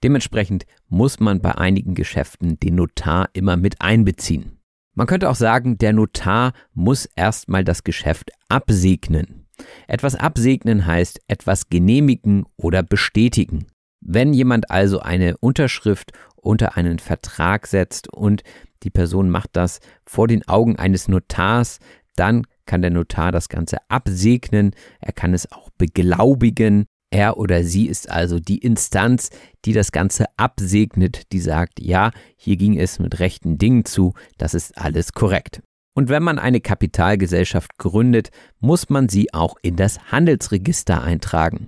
[0.04, 4.60] Dementsprechend muss man bei einigen Geschäften den Notar immer mit einbeziehen.
[4.94, 9.48] Man könnte auch sagen, der Notar muss erstmal das Geschäft absegnen.
[9.88, 13.68] Etwas absegnen heißt etwas genehmigen oder bestätigen.
[14.02, 18.44] Wenn jemand also eine Unterschrift unter einen Vertrag setzt und
[18.84, 21.80] die Person macht das vor den Augen eines Notars,
[22.16, 26.86] dann kann der Notar das Ganze absegnen, er kann es auch beglaubigen.
[27.14, 29.30] Er oder sie ist also die Instanz,
[29.66, 34.56] die das Ganze absegnet, die sagt, ja, hier ging es mit rechten Dingen zu, das
[34.56, 35.62] ist alles korrekt.
[35.94, 41.68] Und wenn man eine Kapitalgesellschaft gründet, muss man sie auch in das Handelsregister eintragen.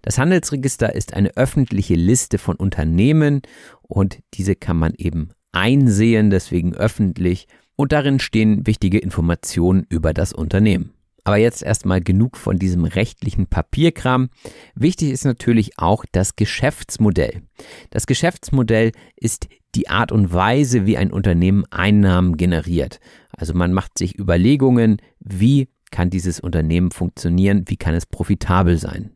[0.00, 3.42] Das Handelsregister ist eine öffentliche Liste von Unternehmen
[3.82, 10.32] und diese kann man eben einsehen, deswegen öffentlich und darin stehen wichtige Informationen über das
[10.32, 10.95] Unternehmen.
[11.26, 14.28] Aber jetzt erstmal genug von diesem rechtlichen Papierkram.
[14.76, 17.42] Wichtig ist natürlich auch das Geschäftsmodell.
[17.90, 23.00] Das Geschäftsmodell ist die Art und Weise, wie ein Unternehmen Einnahmen generiert.
[23.32, 29.15] Also man macht sich Überlegungen, wie kann dieses Unternehmen funktionieren, wie kann es profitabel sein.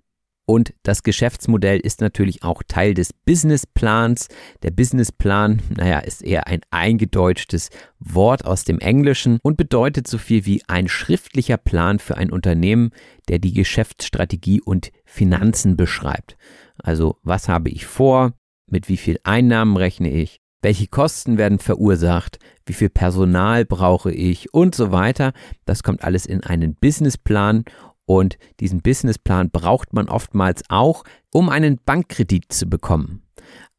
[0.50, 4.26] Und das Geschäftsmodell ist natürlich auch Teil des Businessplans.
[4.64, 7.70] Der Businessplan, naja, ist eher ein eingedeutschtes
[8.00, 12.90] Wort aus dem Englischen und bedeutet so viel wie ein schriftlicher Plan für ein Unternehmen,
[13.28, 16.36] der die Geschäftsstrategie und Finanzen beschreibt.
[16.78, 18.32] Also was habe ich vor?
[18.66, 20.40] Mit wie viel Einnahmen rechne ich?
[20.62, 22.40] Welche Kosten werden verursacht?
[22.66, 24.52] Wie viel Personal brauche ich?
[24.52, 25.32] Und so weiter.
[25.64, 27.64] Das kommt alles in einen Businessplan
[28.10, 33.22] und diesen Businessplan braucht man oftmals auch, um einen Bankkredit zu bekommen.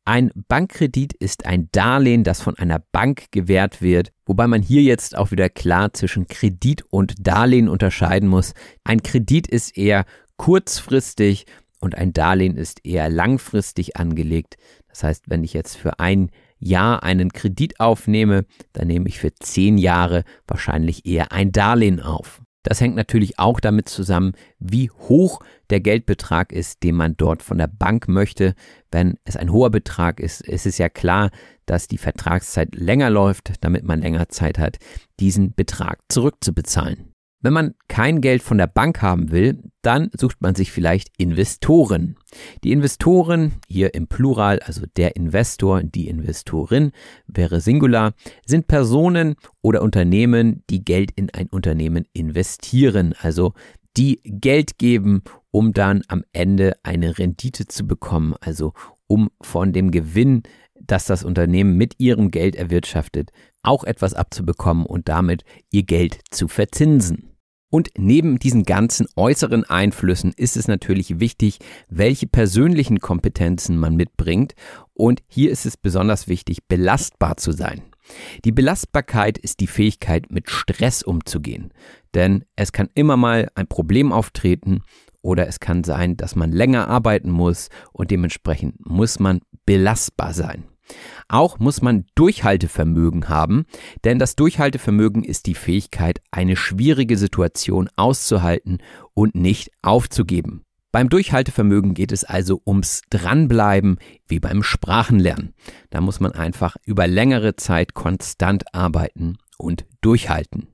[0.06, 5.18] Ein Bankkredit ist ein Darlehen, das von einer Bank gewährt wird, wobei man hier jetzt
[5.18, 8.54] auch wieder klar zwischen Kredit und Darlehen unterscheiden muss.
[8.86, 10.06] Ein Kredit ist eher
[10.38, 11.46] kurzfristig
[11.82, 14.56] und ein Darlehen ist eher langfristig angelegt.
[14.88, 19.34] Das heißt, wenn ich jetzt für ein Jahr einen Kredit aufnehme, dann nehme ich für
[19.36, 22.41] zehn Jahre wahrscheinlich eher ein Darlehen auf.
[22.64, 25.40] Das hängt natürlich auch damit zusammen, wie hoch
[25.70, 28.54] der Geldbetrag ist, den man dort von der Bank möchte.
[28.92, 31.32] Wenn es ein hoher Betrag ist, ist es ja klar,
[31.66, 34.78] dass die Vertragszeit länger läuft, damit man länger Zeit hat,
[35.20, 37.11] diesen Betrag zurückzubezahlen.
[37.42, 42.16] Wenn man kein Geld von der Bank haben will, dann sucht man sich vielleicht Investoren.
[42.64, 46.92] Die Investoren, hier im Plural, also der Investor, die Investorin
[47.26, 48.14] wäre Singular,
[48.46, 53.54] sind Personen oder Unternehmen, die Geld in ein Unternehmen investieren, also
[53.98, 58.74] die Geld geben, um dann am Ende eine Rendite zu bekommen, also
[59.08, 60.44] um von dem Gewinn,
[60.80, 63.32] das das Unternehmen mit ihrem Geld erwirtschaftet,
[63.64, 67.31] auch etwas abzubekommen und damit ihr Geld zu verzinsen.
[67.72, 71.60] Und neben diesen ganzen äußeren Einflüssen ist es natürlich wichtig,
[71.90, 74.54] welche persönlichen Kompetenzen man mitbringt.
[74.94, 77.82] Und hier ist es besonders wichtig, belastbar zu sein.
[78.44, 81.74] Die Belastbarkeit ist die Fähigkeit, mit Stress umzugehen.
[82.14, 84.84] Denn es kann immer mal ein Problem auftreten
[85.22, 90.66] oder es kann sein, dass man länger arbeiten muss und dementsprechend muss man belastbar sein.
[91.28, 93.66] Auch muss man Durchhaltevermögen haben,
[94.04, 98.80] denn das Durchhaltevermögen ist die Fähigkeit, eine schwierige Situation auszuhalten
[99.14, 100.64] und nicht aufzugeben.
[100.92, 105.54] Beim Durchhaltevermögen geht es also ums Dranbleiben wie beim Sprachenlernen.
[105.90, 110.68] Da muss man einfach über längere Zeit konstant arbeiten und durchhalten.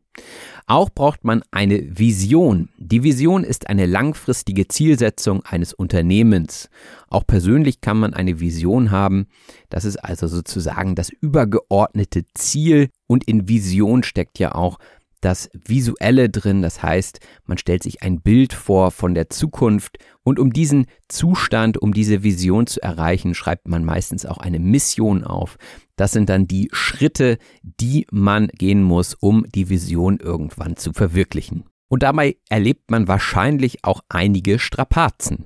[0.70, 2.68] Auch braucht man eine Vision.
[2.78, 6.70] Die Vision ist eine langfristige Zielsetzung eines Unternehmens.
[7.10, 9.28] Auch persönlich kann man eine Vision haben.
[9.70, 12.90] Das ist also sozusagen das übergeordnete Ziel.
[13.08, 14.78] Und in Vision steckt ja auch
[15.22, 16.62] das Visuelle drin.
[16.62, 21.78] Das heißt, man stellt sich ein Bild vor von der Zukunft und um diesen Zustand,
[21.78, 25.58] um diese Vision zu erreichen, schreibt man meistens auch eine Mission auf.
[25.96, 31.64] Das sind dann die Schritte, die man gehen muss, um die Vision irgendwann zu verwirklichen.
[31.90, 35.46] Und dabei erlebt man wahrscheinlich auch einige Strapazen.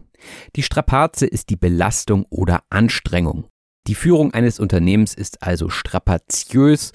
[0.56, 3.48] Die Strapaze ist die Belastung oder Anstrengung.
[3.88, 6.92] Die Führung eines Unternehmens ist also strapaziös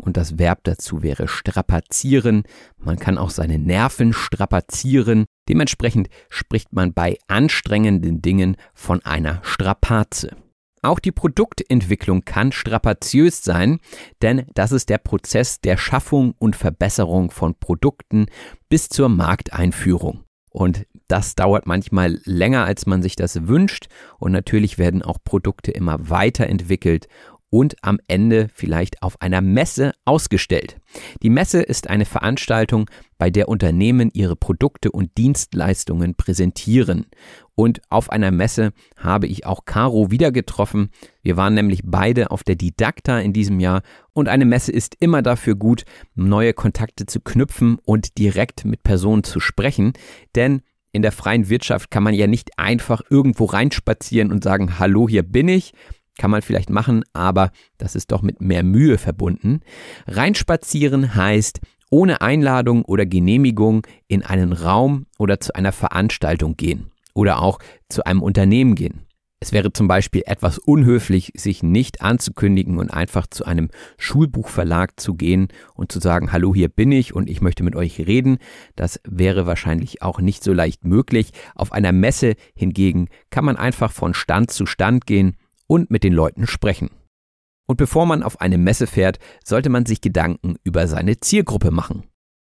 [0.00, 2.42] und das Verb dazu wäre strapazieren.
[2.78, 5.26] Man kann auch seine Nerven strapazieren.
[5.48, 10.36] Dementsprechend spricht man bei anstrengenden Dingen von einer Strapaze.
[10.82, 13.80] Auch die Produktentwicklung kann strapaziös sein,
[14.22, 18.26] denn das ist der Prozess der Schaffung und Verbesserung von Produkten
[18.70, 20.24] bis zur Markteinführung.
[20.50, 23.88] Und Das dauert manchmal länger, als man sich das wünscht.
[24.20, 27.08] Und natürlich werden auch Produkte immer weiterentwickelt
[27.50, 30.76] und am Ende vielleicht auf einer Messe ausgestellt.
[31.22, 32.88] Die Messe ist eine Veranstaltung,
[33.18, 37.06] bei der Unternehmen ihre Produkte und Dienstleistungen präsentieren.
[37.54, 40.88] Und auf einer Messe habe ich auch Caro wieder getroffen.
[41.22, 43.82] Wir waren nämlich beide auf der Didakta in diesem Jahr
[44.14, 45.84] und eine Messe ist immer dafür gut,
[46.14, 49.92] neue Kontakte zu knüpfen und direkt mit Personen zu sprechen,
[50.34, 55.08] denn in der freien Wirtschaft kann man ja nicht einfach irgendwo reinspazieren und sagen, hallo,
[55.08, 55.72] hier bin ich,
[56.18, 59.60] kann man vielleicht machen, aber das ist doch mit mehr Mühe verbunden.
[60.06, 67.42] Reinspazieren heißt ohne Einladung oder Genehmigung in einen Raum oder zu einer Veranstaltung gehen oder
[67.42, 67.58] auch
[67.88, 69.06] zu einem Unternehmen gehen.
[69.42, 75.14] Es wäre zum Beispiel etwas unhöflich, sich nicht anzukündigen und einfach zu einem Schulbuchverlag zu
[75.14, 78.36] gehen und zu sagen, hallo, hier bin ich und ich möchte mit euch reden.
[78.76, 81.32] Das wäre wahrscheinlich auch nicht so leicht möglich.
[81.54, 85.36] Auf einer Messe hingegen kann man einfach von Stand zu Stand gehen
[85.70, 86.90] und mit den Leuten sprechen.
[87.68, 92.02] Und bevor man auf eine Messe fährt, sollte man sich Gedanken über seine Zielgruppe machen.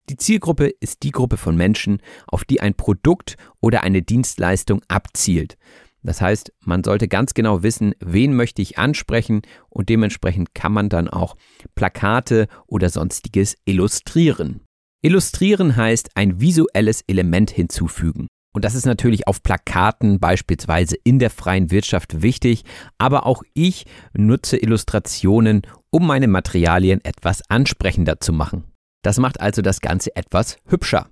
[0.08, 5.56] Die Zielgruppe ist die Gruppe von Menschen, auf die ein Produkt oder eine Dienstleistung abzielt.
[6.04, 10.88] Das heißt, man sollte ganz genau wissen, wen möchte ich ansprechen und dementsprechend kann man
[10.88, 11.34] dann auch
[11.74, 14.60] Plakate oder sonstiges illustrieren.
[15.02, 18.28] Illustrieren heißt ein visuelles Element hinzufügen.
[18.57, 22.64] Und das ist natürlich auf Plakaten beispielsweise in der freien Wirtschaft wichtig,
[22.96, 23.84] aber auch ich
[24.14, 28.64] nutze Illustrationen, um meine Materialien etwas ansprechender zu machen.
[29.02, 31.11] Das macht also das Ganze etwas hübscher.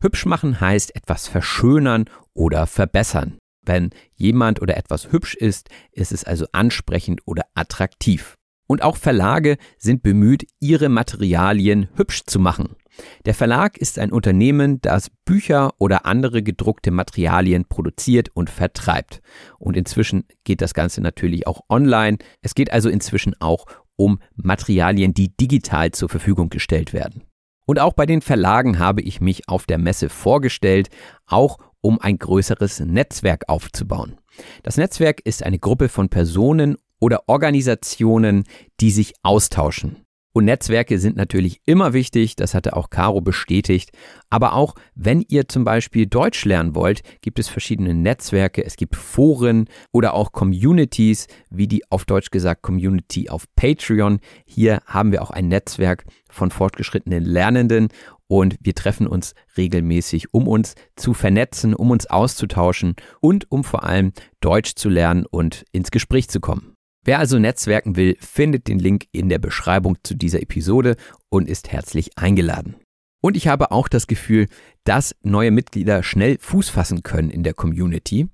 [0.00, 3.36] Hübsch machen heißt etwas verschönern oder verbessern.
[3.64, 8.36] Wenn jemand oder etwas hübsch ist, ist es also ansprechend oder attraktiv.
[8.68, 12.76] Und auch Verlage sind bemüht, ihre Materialien hübsch zu machen.
[13.24, 19.20] Der Verlag ist ein Unternehmen, das Bücher oder andere gedruckte Materialien produziert und vertreibt.
[19.58, 22.18] Und inzwischen geht das Ganze natürlich auch online.
[22.42, 23.66] Es geht also inzwischen auch
[23.96, 27.24] um Materialien, die digital zur Verfügung gestellt werden.
[27.66, 30.88] Und auch bei den Verlagen habe ich mich auf der Messe vorgestellt,
[31.26, 34.18] auch um ein größeres Netzwerk aufzubauen.
[34.62, 38.44] Das Netzwerk ist eine Gruppe von Personen oder Organisationen,
[38.80, 40.05] die sich austauschen.
[40.36, 43.90] Und Netzwerke sind natürlich immer wichtig, das hatte auch Caro bestätigt.
[44.28, 48.96] Aber auch wenn ihr zum Beispiel Deutsch lernen wollt, gibt es verschiedene Netzwerke, es gibt
[48.96, 54.18] Foren oder auch Communities, wie die auf Deutsch gesagt Community auf Patreon.
[54.44, 57.88] Hier haben wir auch ein Netzwerk von fortgeschrittenen Lernenden
[58.26, 63.84] und wir treffen uns regelmäßig, um uns zu vernetzen, um uns auszutauschen und um vor
[63.84, 66.75] allem Deutsch zu lernen und ins Gespräch zu kommen.
[67.06, 70.96] Wer also netzwerken will, findet den Link in der Beschreibung zu dieser Episode
[71.28, 72.74] und ist herzlich eingeladen.
[73.22, 74.48] Und ich habe auch das Gefühl,
[74.82, 78.26] dass neue Mitglieder schnell Fuß fassen können in der Community.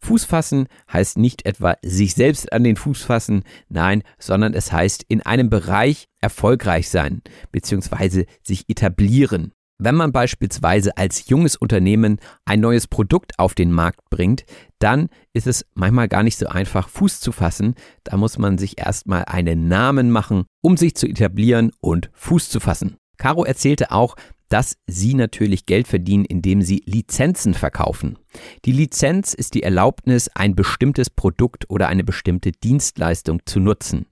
[0.00, 5.04] Fuß fassen heißt nicht etwa sich selbst an den Fuß fassen, nein, sondern es heißt
[5.06, 7.20] in einem Bereich erfolgreich sein
[7.52, 8.24] bzw.
[8.42, 9.52] sich etablieren.
[9.84, 14.46] Wenn man beispielsweise als junges Unternehmen ein neues Produkt auf den Markt bringt,
[14.78, 17.74] dann ist es manchmal gar nicht so einfach, Fuß zu fassen.
[18.02, 22.60] Da muss man sich erstmal einen Namen machen, um sich zu etablieren und Fuß zu
[22.60, 22.96] fassen.
[23.18, 24.16] Caro erzählte auch,
[24.48, 28.18] dass sie natürlich Geld verdienen, indem sie Lizenzen verkaufen.
[28.64, 34.06] Die Lizenz ist die Erlaubnis, ein bestimmtes Produkt oder eine bestimmte Dienstleistung zu nutzen.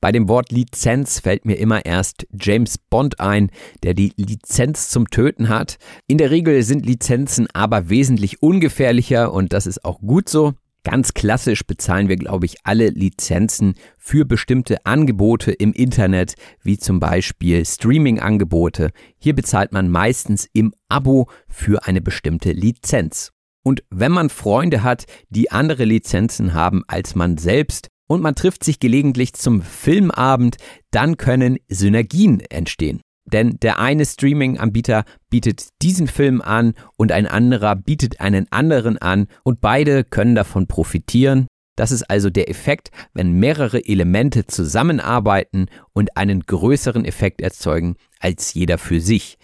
[0.00, 3.50] Bei dem Wort Lizenz fällt mir immer erst James Bond ein,
[3.82, 5.78] der die Lizenz zum Töten hat.
[6.06, 10.54] In der Regel sind Lizenzen aber wesentlich ungefährlicher und das ist auch gut so.
[10.82, 17.00] Ganz klassisch bezahlen wir, glaube ich, alle Lizenzen für bestimmte Angebote im Internet, wie zum
[17.00, 18.90] Beispiel Streaming-Angebote.
[19.18, 23.32] Hier bezahlt man meistens im Abo für eine bestimmte Lizenz.
[23.62, 28.64] Und wenn man Freunde hat, die andere Lizenzen haben als man selbst, und man trifft
[28.64, 30.56] sich gelegentlich zum Filmabend,
[30.90, 33.02] dann können Synergien entstehen.
[33.32, 39.26] Denn der eine Streaming-Anbieter bietet diesen Film an und ein anderer bietet einen anderen an
[39.44, 41.46] und beide können davon profitieren.
[41.76, 48.52] Das ist also der Effekt, wenn mehrere Elemente zusammenarbeiten und einen größeren Effekt erzeugen als
[48.52, 49.38] jeder für sich.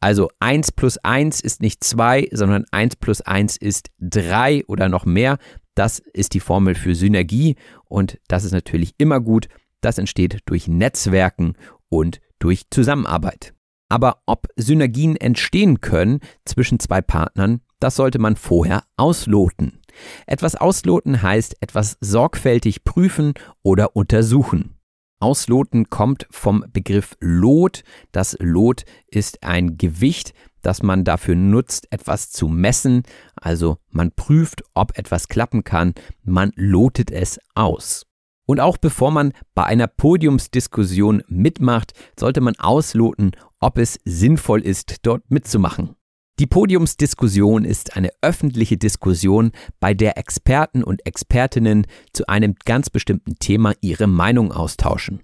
[0.00, 5.04] Also 1 plus 1 ist nicht 2, sondern 1 plus 1 ist 3 oder noch
[5.04, 5.38] mehr.
[5.74, 9.48] Das ist die Formel für Synergie und das ist natürlich immer gut.
[9.80, 11.54] Das entsteht durch Netzwerken
[11.88, 13.54] und durch Zusammenarbeit.
[13.88, 19.80] Aber ob Synergien entstehen können zwischen zwei Partnern, das sollte man vorher ausloten.
[20.26, 24.76] Etwas ausloten heißt etwas sorgfältig prüfen oder untersuchen.
[25.18, 27.82] Ausloten kommt vom Begriff Lot.
[28.12, 33.02] Das Lot ist ein Gewicht, das man dafür nutzt, etwas zu messen.
[33.36, 38.05] Also man prüft, ob etwas klappen kann, man lotet es aus.
[38.46, 44.98] Und auch bevor man bei einer Podiumsdiskussion mitmacht, sollte man ausloten, ob es sinnvoll ist,
[45.02, 45.96] dort mitzumachen.
[46.38, 53.36] Die Podiumsdiskussion ist eine öffentliche Diskussion, bei der Experten und Expertinnen zu einem ganz bestimmten
[53.36, 55.22] Thema ihre Meinung austauschen.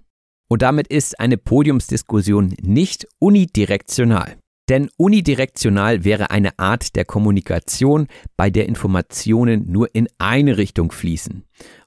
[0.49, 4.37] Und damit ist eine Podiumsdiskussion nicht unidirektional.
[4.69, 8.07] Denn unidirektional wäre eine Art der Kommunikation,
[8.37, 11.43] bei der Informationen nur in eine Richtung fließen.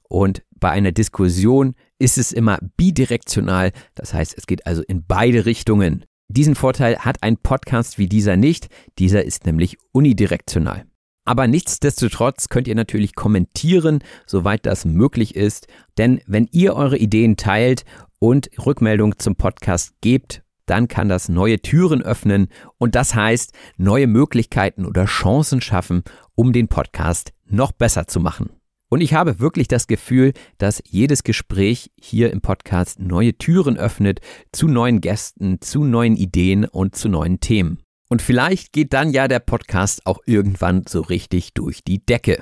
[0.09, 5.45] Und bei einer Diskussion ist es immer bidirektional, das heißt, es geht also in beide
[5.45, 6.05] Richtungen.
[6.29, 8.67] Diesen Vorteil hat ein Podcast wie dieser nicht,
[8.99, 10.85] dieser ist nämlich unidirektional.
[11.25, 17.35] Aber nichtsdestotrotz könnt ihr natürlich kommentieren, soweit das möglich ist, denn wenn ihr eure Ideen
[17.35, 17.83] teilt
[18.19, 22.47] und Rückmeldung zum Podcast gebt, dann kann das neue Türen öffnen
[22.77, 26.03] und das heißt neue Möglichkeiten oder Chancen schaffen,
[26.35, 28.56] um den Podcast noch besser zu machen.
[28.89, 34.21] Und ich habe wirklich das Gefühl, dass jedes Gespräch hier im Podcast neue Türen öffnet
[34.53, 37.79] zu neuen Gästen, zu neuen Ideen und zu neuen Themen.
[38.09, 42.41] Und vielleicht geht dann ja der Podcast auch irgendwann so richtig durch die Decke.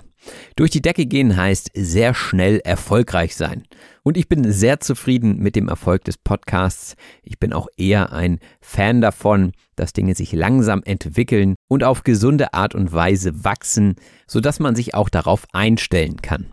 [0.56, 3.64] Durch die Decke gehen heißt sehr schnell erfolgreich sein.
[4.04, 6.96] Und ich bin sehr zufrieden mit dem Erfolg des Podcasts.
[7.24, 12.54] Ich bin auch eher ein Fan davon, dass Dinge sich langsam entwickeln und auf gesunde
[12.54, 13.96] Art und Weise wachsen,
[14.28, 16.52] sodass man sich auch darauf einstellen kann.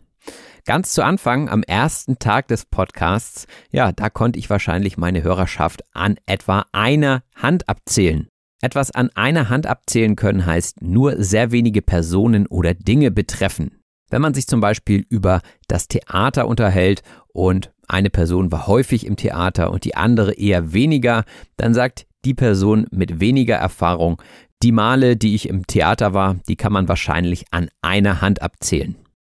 [0.64, 5.82] Ganz zu Anfang, am ersten Tag des Podcasts, ja, da konnte ich wahrscheinlich meine Hörerschaft
[5.92, 8.28] an etwa einer Hand abzählen.
[8.64, 13.82] Etwas an einer Hand abzählen können heißt nur sehr wenige Personen oder Dinge betreffen.
[14.08, 17.02] Wenn man sich zum Beispiel über das Theater unterhält
[17.32, 21.24] und eine Person war häufig im Theater und die andere eher weniger,
[21.56, 24.22] dann sagt die Person mit weniger Erfahrung,
[24.62, 28.94] die Male, die ich im Theater war, die kann man wahrscheinlich an einer Hand abzählen.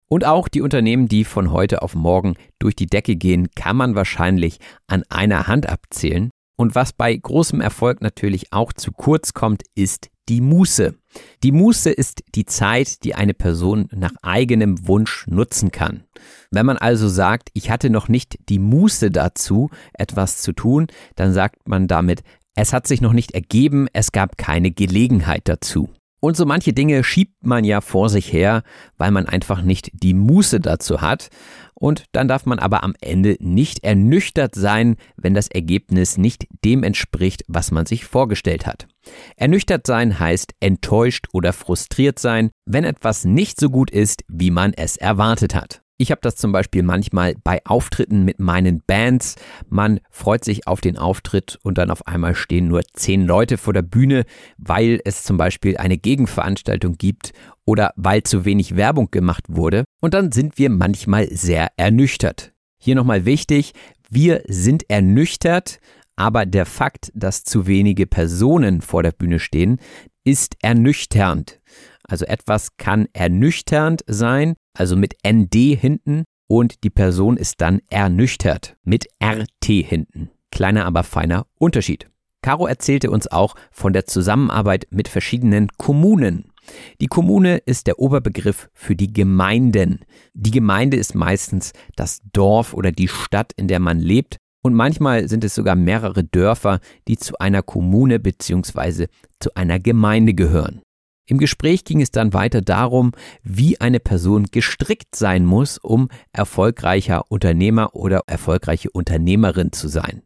[0.09, 3.97] Und auch die Unternehmen, die von heute auf morgen durch die Decke gehen, kann man
[3.97, 6.31] wahrscheinlich an einer Hand abzählen.
[6.57, 10.95] Und was bei großem Erfolg natürlich auch zu kurz kommt, ist die Muße.
[11.43, 16.05] Die Muße ist die Zeit, die eine Person nach eigenem Wunsch nutzen kann.
[16.51, 21.33] Wenn man also sagt, ich hatte noch nicht die Muße dazu, etwas zu tun, dann
[21.33, 22.23] sagt man damit,
[22.55, 25.91] es hat sich noch nicht ergeben, es gab keine Gelegenheit dazu.
[26.21, 28.63] Und so manche Dinge schiebt man ja vor sich her,
[28.97, 31.29] weil man einfach nicht die Muße dazu hat.
[31.75, 36.83] Und dann darf man aber am Ende nicht ernüchtert sein, wenn das Ergebnis nicht dem
[36.83, 38.89] entspricht, was man sich vorgestellt hat.
[39.37, 44.73] Ernüchtert sein heißt enttäuscht oder frustriert sein, wenn etwas nicht so gut ist, wie man
[44.73, 45.83] es erwartet hat.
[45.99, 49.37] Ich habe das zum Beispiel manchmal bei Auftritten mit meinen Bands.
[49.71, 53.73] Man freut sich auf den Auftritt und dann auf einmal stehen nur zehn Leute vor
[53.73, 54.25] der Bühne,
[54.59, 57.33] weil es zum Beispiel eine Gegenveranstaltung gibt
[57.65, 59.85] oder weil zu wenig Werbung gemacht wurde.
[60.03, 62.53] Und dann sind wir manchmal sehr ernüchtert.
[62.79, 63.73] Hier nochmal wichtig,
[64.11, 65.81] wir sind ernüchtert,
[66.15, 69.79] aber der Fakt, dass zu wenige Personen vor der Bühne stehen,
[70.25, 71.59] ist ernüchternd.
[72.05, 78.77] Also etwas kann ernüchternd sein, also mit ND hinten und die Person ist dann ernüchtert
[78.85, 80.31] mit RT hinten.
[80.51, 82.09] Kleiner, aber feiner Unterschied.
[82.43, 86.53] Caro erzählte uns auch von der Zusammenarbeit mit verschiedenen Kommunen.
[87.01, 90.01] Die Kommune ist der Oberbegriff für die Gemeinden.
[90.35, 94.37] Die Gemeinde ist meistens das Dorf oder die Stadt, in der man lebt.
[94.63, 99.07] Und manchmal sind es sogar mehrere Dörfer, die zu einer Kommune bzw.
[99.41, 100.83] zu einer Gemeinde gehören.
[101.27, 103.13] Im Gespräch ging es dann weiter darum,
[103.43, 110.23] wie eine Person gestrickt sein muss, um erfolgreicher Unternehmer oder erfolgreiche Unternehmerin zu sein.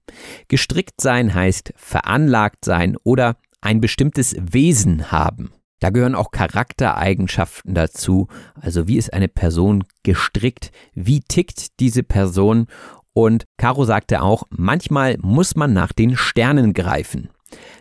[0.48, 5.50] Gestrickt sein heißt veranlagt sein oder ein bestimmtes Wesen haben.
[5.80, 8.28] Da gehören auch Charaktereigenschaften dazu.
[8.60, 10.70] Also wie ist eine Person gestrickt?
[10.92, 12.66] Wie tickt diese Person?
[13.14, 17.30] Und Caro sagte auch, manchmal muss man nach den Sternen greifen.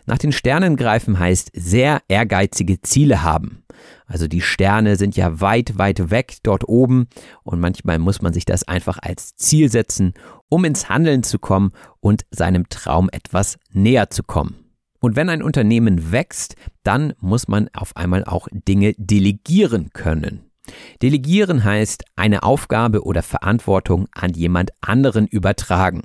[0.06, 3.64] Nach den Sternen greifen heißt sehr ehrgeizige Ziele haben.
[4.06, 7.08] Also die Sterne sind ja weit, weit weg dort oben
[7.44, 10.14] und manchmal muss man sich das einfach als Ziel setzen,
[10.48, 14.56] um ins Handeln zu kommen und seinem Traum etwas näher zu kommen.
[15.00, 20.50] Und wenn ein Unternehmen wächst, dann muss man auf einmal auch Dinge delegieren können.
[21.02, 26.02] Delegieren heißt eine Aufgabe oder Verantwortung an jemand anderen übertragen.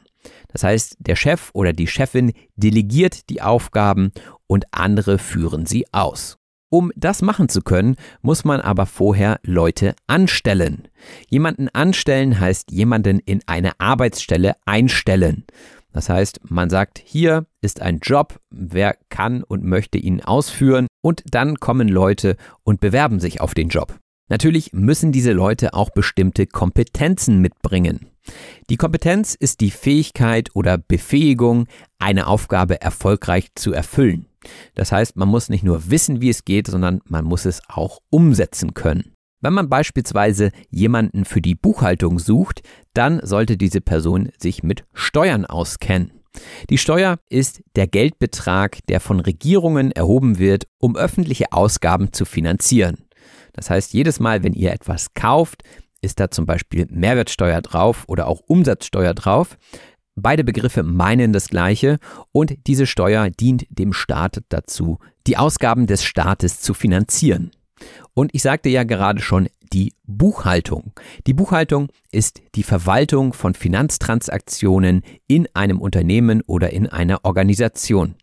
[0.49, 4.11] Das heißt, der Chef oder die Chefin delegiert die Aufgaben
[4.47, 6.37] und andere führen sie aus.
[6.69, 10.87] Um das machen zu können, muss man aber vorher Leute anstellen.
[11.29, 15.45] Jemanden anstellen heißt jemanden in eine Arbeitsstelle einstellen.
[15.93, 21.23] Das heißt, man sagt, hier ist ein Job, wer kann und möchte ihn ausführen und
[21.31, 23.97] dann kommen Leute und bewerben sich auf den Job.
[24.27, 28.07] Natürlich müssen diese Leute auch bestimmte Kompetenzen mitbringen.
[28.69, 31.67] Die Kompetenz ist die Fähigkeit oder Befähigung,
[31.99, 34.25] eine Aufgabe erfolgreich zu erfüllen.
[34.73, 37.99] Das heißt, man muss nicht nur wissen, wie es geht, sondern man muss es auch
[38.09, 39.13] umsetzen können.
[39.41, 42.61] Wenn man beispielsweise jemanden für die Buchhaltung sucht,
[42.93, 46.11] dann sollte diese Person sich mit Steuern auskennen.
[46.69, 53.05] Die Steuer ist der Geldbetrag, der von Regierungen erhoben wird, um öffentliche Ausgaben zu finanzieren.
[53.53, 55.63] Das heißt, jedes Mal, wenn ihr etwas kauft,
[56.05, 59.57] ist da zum Beispiel Mehrwertsteuer drauf oder auch Umsatzsteuer drauf.
[60.15, 61.97] Beide Begriffe meinen das gleiche
[62.31, 67.51] und diese Steuer dient dem Staat dazu, die Ausgaben des Staates zu finanzieren.
[68.13, 70.93] Und ich sagte ja gerade schon, die Buchhaltung.
[71.27, 78.15] Die Buchhaltung ist die Verwaltung von Finanztransaktionen in einem Unternehmen oder in einer Organisation.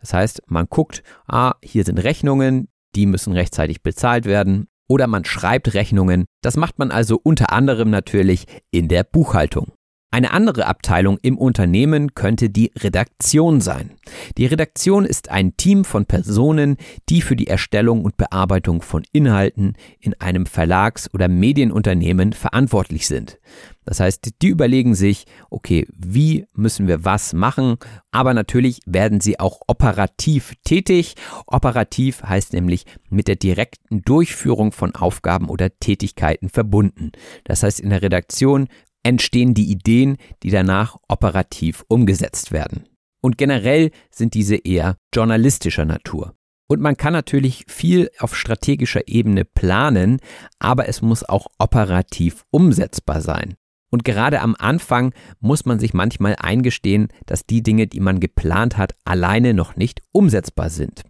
[0.00, 4.68] Das heißt, man guckt, ah, hier sind Rechnungen, die müssen rechtzeitig bezahlt werden.
[4.88, 6.24] Oder man schreibt Rechnungen.
[6.42, 9.72] Das macht man also unter anderem natürlich in der Buchhaltung.
[10.10, 13.90] Eine andere Abteilung im Unternehmen könnte die Redaktion sein.
[14.38, 16.78] Die Redaktion ist ein Team von Personen,
[17.10, 23.38] die für die Erstellung und Bearbeitung von Inhalten in einem Verlags- oder Medienunternehmen verantwortlich sind.
[23.84, 27.76] Das heißt, die überlegen sich, okay, wie müssen wir was machen,
[28.10, 31.14] aber natürlich werden sie auch operativ tätig.
[31.46, 37.12] Operativ heißt nämlich mit der direkten Durchführung von Aufgaben oder Tätigkeiten verbunden.
[37.44, 38.68] Das heißt, in der Redaktion
[39.02, 42.84] entstehen die Ideen, die danach operativ umgesetzt werden.
[43.20, 46.34] Und generell sind diese eher journalistischer Natur.
[46.68, 50.20] Und man kann natürlich viel auf strategischer Ebene planen,
[50.58, 53.54] aber es muss auch operativ umsetzbar sein.
[53.90, 58.76] Und gerade am Anfang muss man sich manchmal eingestehen, dass die Dinge, die man geplant
[58.76, 61.04] hat, alleine noch nicht umsetzbar sind.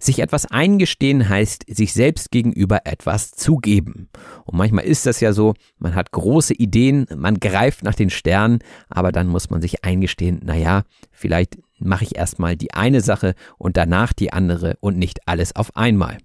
[0.00, 4.08] Sich etwas eingestehen heißt, sich selbst gegenüber etwas zugeben.
[4.44, 8.60] Und manchmal ist das ja so, man hat große Ideen, man greift nach den Sternen,
[8.88, 13.76] aber dann muss man sich eingestehen, naja, vielleicht mache ich erstmal die eine Sache und
[13.76, 16.18] danach die andere und nicht alles auf einmal.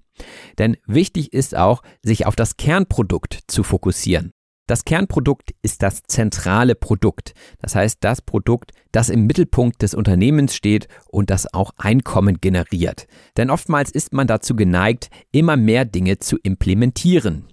[0.57, 4.33] Denn wichtig ist auch, sich auf das Kernprodukt zu fokussieren.
[4.67, 7.33] Das Kernprodukt ist das zentrale Produkt.
[7.59, 13.07] Das heißt, das Produkt, das im Mittelpunkt des Unternehmens steht und das auch Einkommen generiert.
[13.37, 17.45] Denn oftmals ist man dazu geneigt, immer mehr Dinge zu implementieren.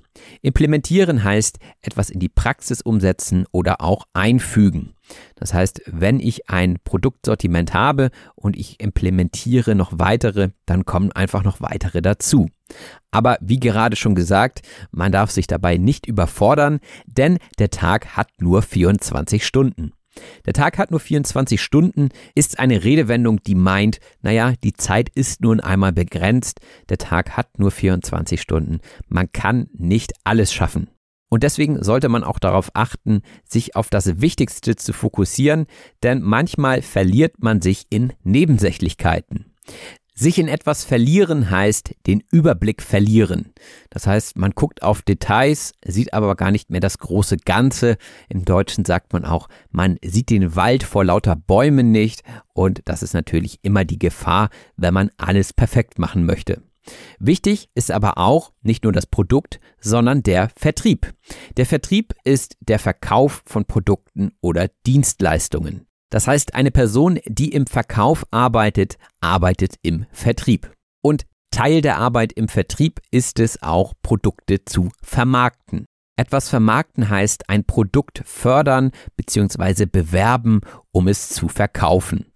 [0.43, 4.94] Implementieren heißt etwas in die Praxis umsetzen oder auch einfügen.
[5.37, 11.45] Das heißt, wenn ich ein Produktsortiment habe und ich implementiere noch weitere, dann kommen einfach
[11.45, 12.49] noch weitere dazu.
[13.11, 18.29] Aber wie gerade schon gesagt, man darf sich dabei nicht überfordern, denn der Tag hat
[18.39, 19.93] nur 24 Stunden.
[20.47, 25.41] Der Tag hat nur 24 Stunden ist eine Redewendung, die meint, naja, die Zeit ist
[25.41, 28.79] nun einmal begrenzt, der Tag hat nur 24 Stunden,
[29.09, 30.89] man kann nicht alles schaffen.
[31.35, 35.67] Und deswegen sollte man auch darauf achten, sich auf das Wichtigste zu fokussieren,
[36.05, 39.47] denn manchmal verliert man sich in Nebensächlichkeiten.
[40.15, 43.53] Sich in etwas verlieren heißt den Überblick verlieren.
[43.91, 47.97] Das heißt, man guckt auf Details, sieht aber gar nicht mehr das große Ganze.
[48.29, 52.23] Im Deutschen sagt man auch, man sieht den Wald vor lauter Bäumen nicht
[52.53, 56.63] und das ist natürlich immer die Gefahr, wenn man alles perfekt machen möchte.
[57.19, 61.15] Wichtig ist aber auch nicht nur das Produkt, sondern der Vertrieb.
[61.57, 65.87] Der Vertrieb ist der Verkauf von Produkten oder Dienstleistungen.
[66.11, 70.71] Das heißt, eine Person, die im Verkauf arbeitet, arbeitet im Vertrieb.
[71.03, 75.87] Und Teil der Arbeit im Vertrieb ist es auch, Produkte zu vermarkten.
[76.17, 79.87] Etwas vermarkten heißt ein Produkt fördern bzw.
[79.87, 80.61] bewerben,
[80.93, 82.27] um es zu verkaufen.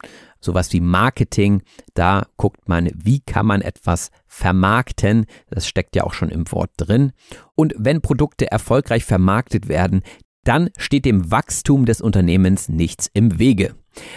[0.40, 1.62] Sowas wie Marketing,
[1.94, 5.26] da guckt man, wie kann man etwas vermarkten.
[5.50, 7.12] Das steckt ja auch schon im Wort drin.
[7.54, 10.02] Und wenn Produkte erfolgreich vermarktet werden,
[10.44, 13.74] dann steht dem Wachstum des Unternehmens nichts im Wege.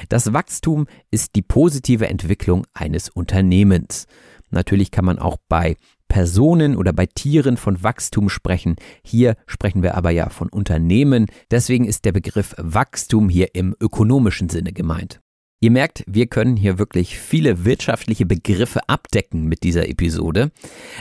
[0.10, 4.08] Das Wachstum ist die positive Entwicklung eines Unternehmens.
[4.50, 5.76] Natürlich kann man auch bei
[6.08, 8.76] Personen oder bei Tieren von Wachstum sprechen.
[9.04, 11.28] Hier sprechen wir aber ja von Unternehmen.
[11.50, 15.22] Deswegen ist der Begriff Wachstum hier im ökonomischen Sinne gemeint.
[15.64, 20.52] Ihr merkt, wir können hier wirklich viele wirtschaftliche Begriffe abdecken mit dieser Episode.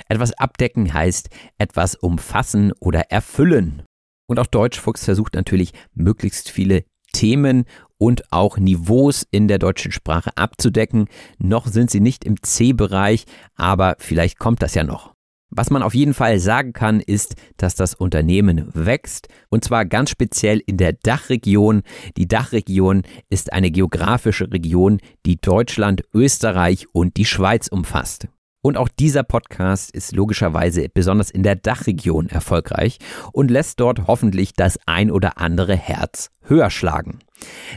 [0.06, 3.82] Etwas abdecken heißt etwas umfassen oder erfüllen.
[4.28, 6.84] Und auch Deutschfuchs versucht natürlich möglichst viele
[7.14, 7.64] Themen
[7.96, 11.08] und auch Niveaus in der deutschen Sprache abzudecken.
[11.38, 13.24] Noch sind sie nicht im C-Bereich,
[13.56, 15.14] aber vielleicht kommt das ja noch.
[15.50, 20.10] Was man auf jeden Fall sagen kann, ist, dass das Unternehmen wächst und zwar ganz
[20.10, 21.82] speziell in der Dachregion.
[22.16, 28.28] Die Dachregion ist eine geografische Region, die Deutschland, Österreich und die Schweiz umfasst.
[28.62, 32.98] Und auch dieser Podcast ist logischerweise besonders in der Dachregion erfolgreich
[33.32, 37.20] und lässt dort hoffentlich das ein oder andere Herz höher schlagen.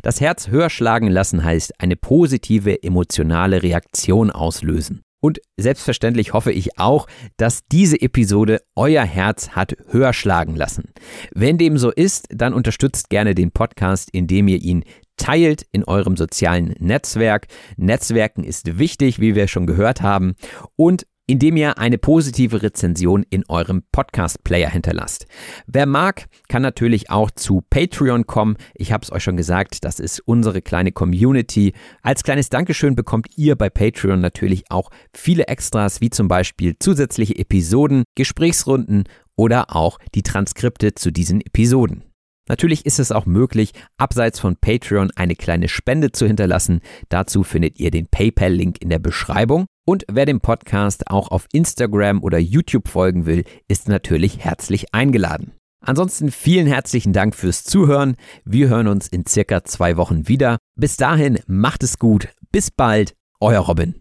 [0.01, 5.03] Das Herz höher schlagen lassen heißt eine positive emotionale Reaktion auslösen.
[5.23, 7.07] Und selbstverständlich hoffe ich auch,
[7.37, 10.91] dass diese Episode euer Herz hat höher schlagen lassen.
[11.33, 14.83] Wenn dem so ist, dann unterstützt gerne den Podcast, indem ihr ihn
[15.15, 17.47] teilt in eurem sozialen Netzwerk.
[17.77, 20.35] Netzwerken ist wichtig, wie wir schon gehört haben.
[20.75, 25.25] Und indem ihr eine positive Rezension in eurem Podcast-Player hinterlasst.
[25.67, 28.57] Wer mag, kann natürlich auch zu Patreon kommen.
[28.73, 31.73] Ich habe es euch schon gesagt, das ist unsere kleine Community.
[32.01, 37.37] Als kleines Dankeschön bekommt ihr bei Patreon natürlich auch viele Extras, wie zum Beispiel zusätzliche
[37.37, 39.05] Episoden, Gesprächsrunden
[39.35, 42.03] oder auch die Transkripte zu diesen Episoden.
[42.47, 46.81] Natürlich ist es auch möglich, abseits von Patreon eine kleine Spende zu hinterlassen.
[47.09, 49.65] Dazu findet ihr den PayPal-Link in der Beschreibung.
[49.85, 55.53] Und wer dem Podcast auch auf Instagram oder YouTube folgen will, ist natürlich herzlich eingeladen.
[55.85, 58.15] Ansonsten vielen herzlichen Dank fürs Zuhören.
[58.45, 60.57] Wir hören uns in circa zwei Wochen wieder.
[60.79, 62.29] Bis dahin, macht es gut.
[62.51, 63.95] Bis bald, euer Robin.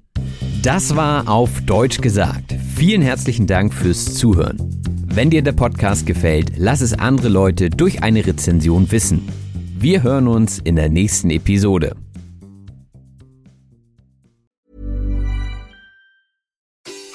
[0.63, 2.55] Das war auf Deutsch gesagt.
[2.77, 5.02] Vielen herzlichen Dank fürs Zuhören.
[5.15, 9.29] Wenn dir der Podcast gefällt, lass es andere Leute durch eine Rezension wissen.
[9.77, 11.95] Wir hören uns in der nächsten Episode.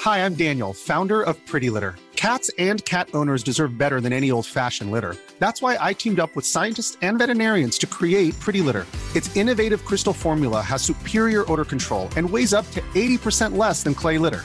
[0.04, 1.96] Hi, I'm Daniel, founder of Pretty Litter.
[2.14, 5.16] Cats and cat owners deserve better than any old-fashioned litter.
[5.40, 8.86] That's why I teamed up with scientists and veterinarians to create Pretty Litter.
[9.16, 13.94] Its innovative crystal formula has superior odor control and weighs up to 80% less than
[13.94, 14.44] clay litter.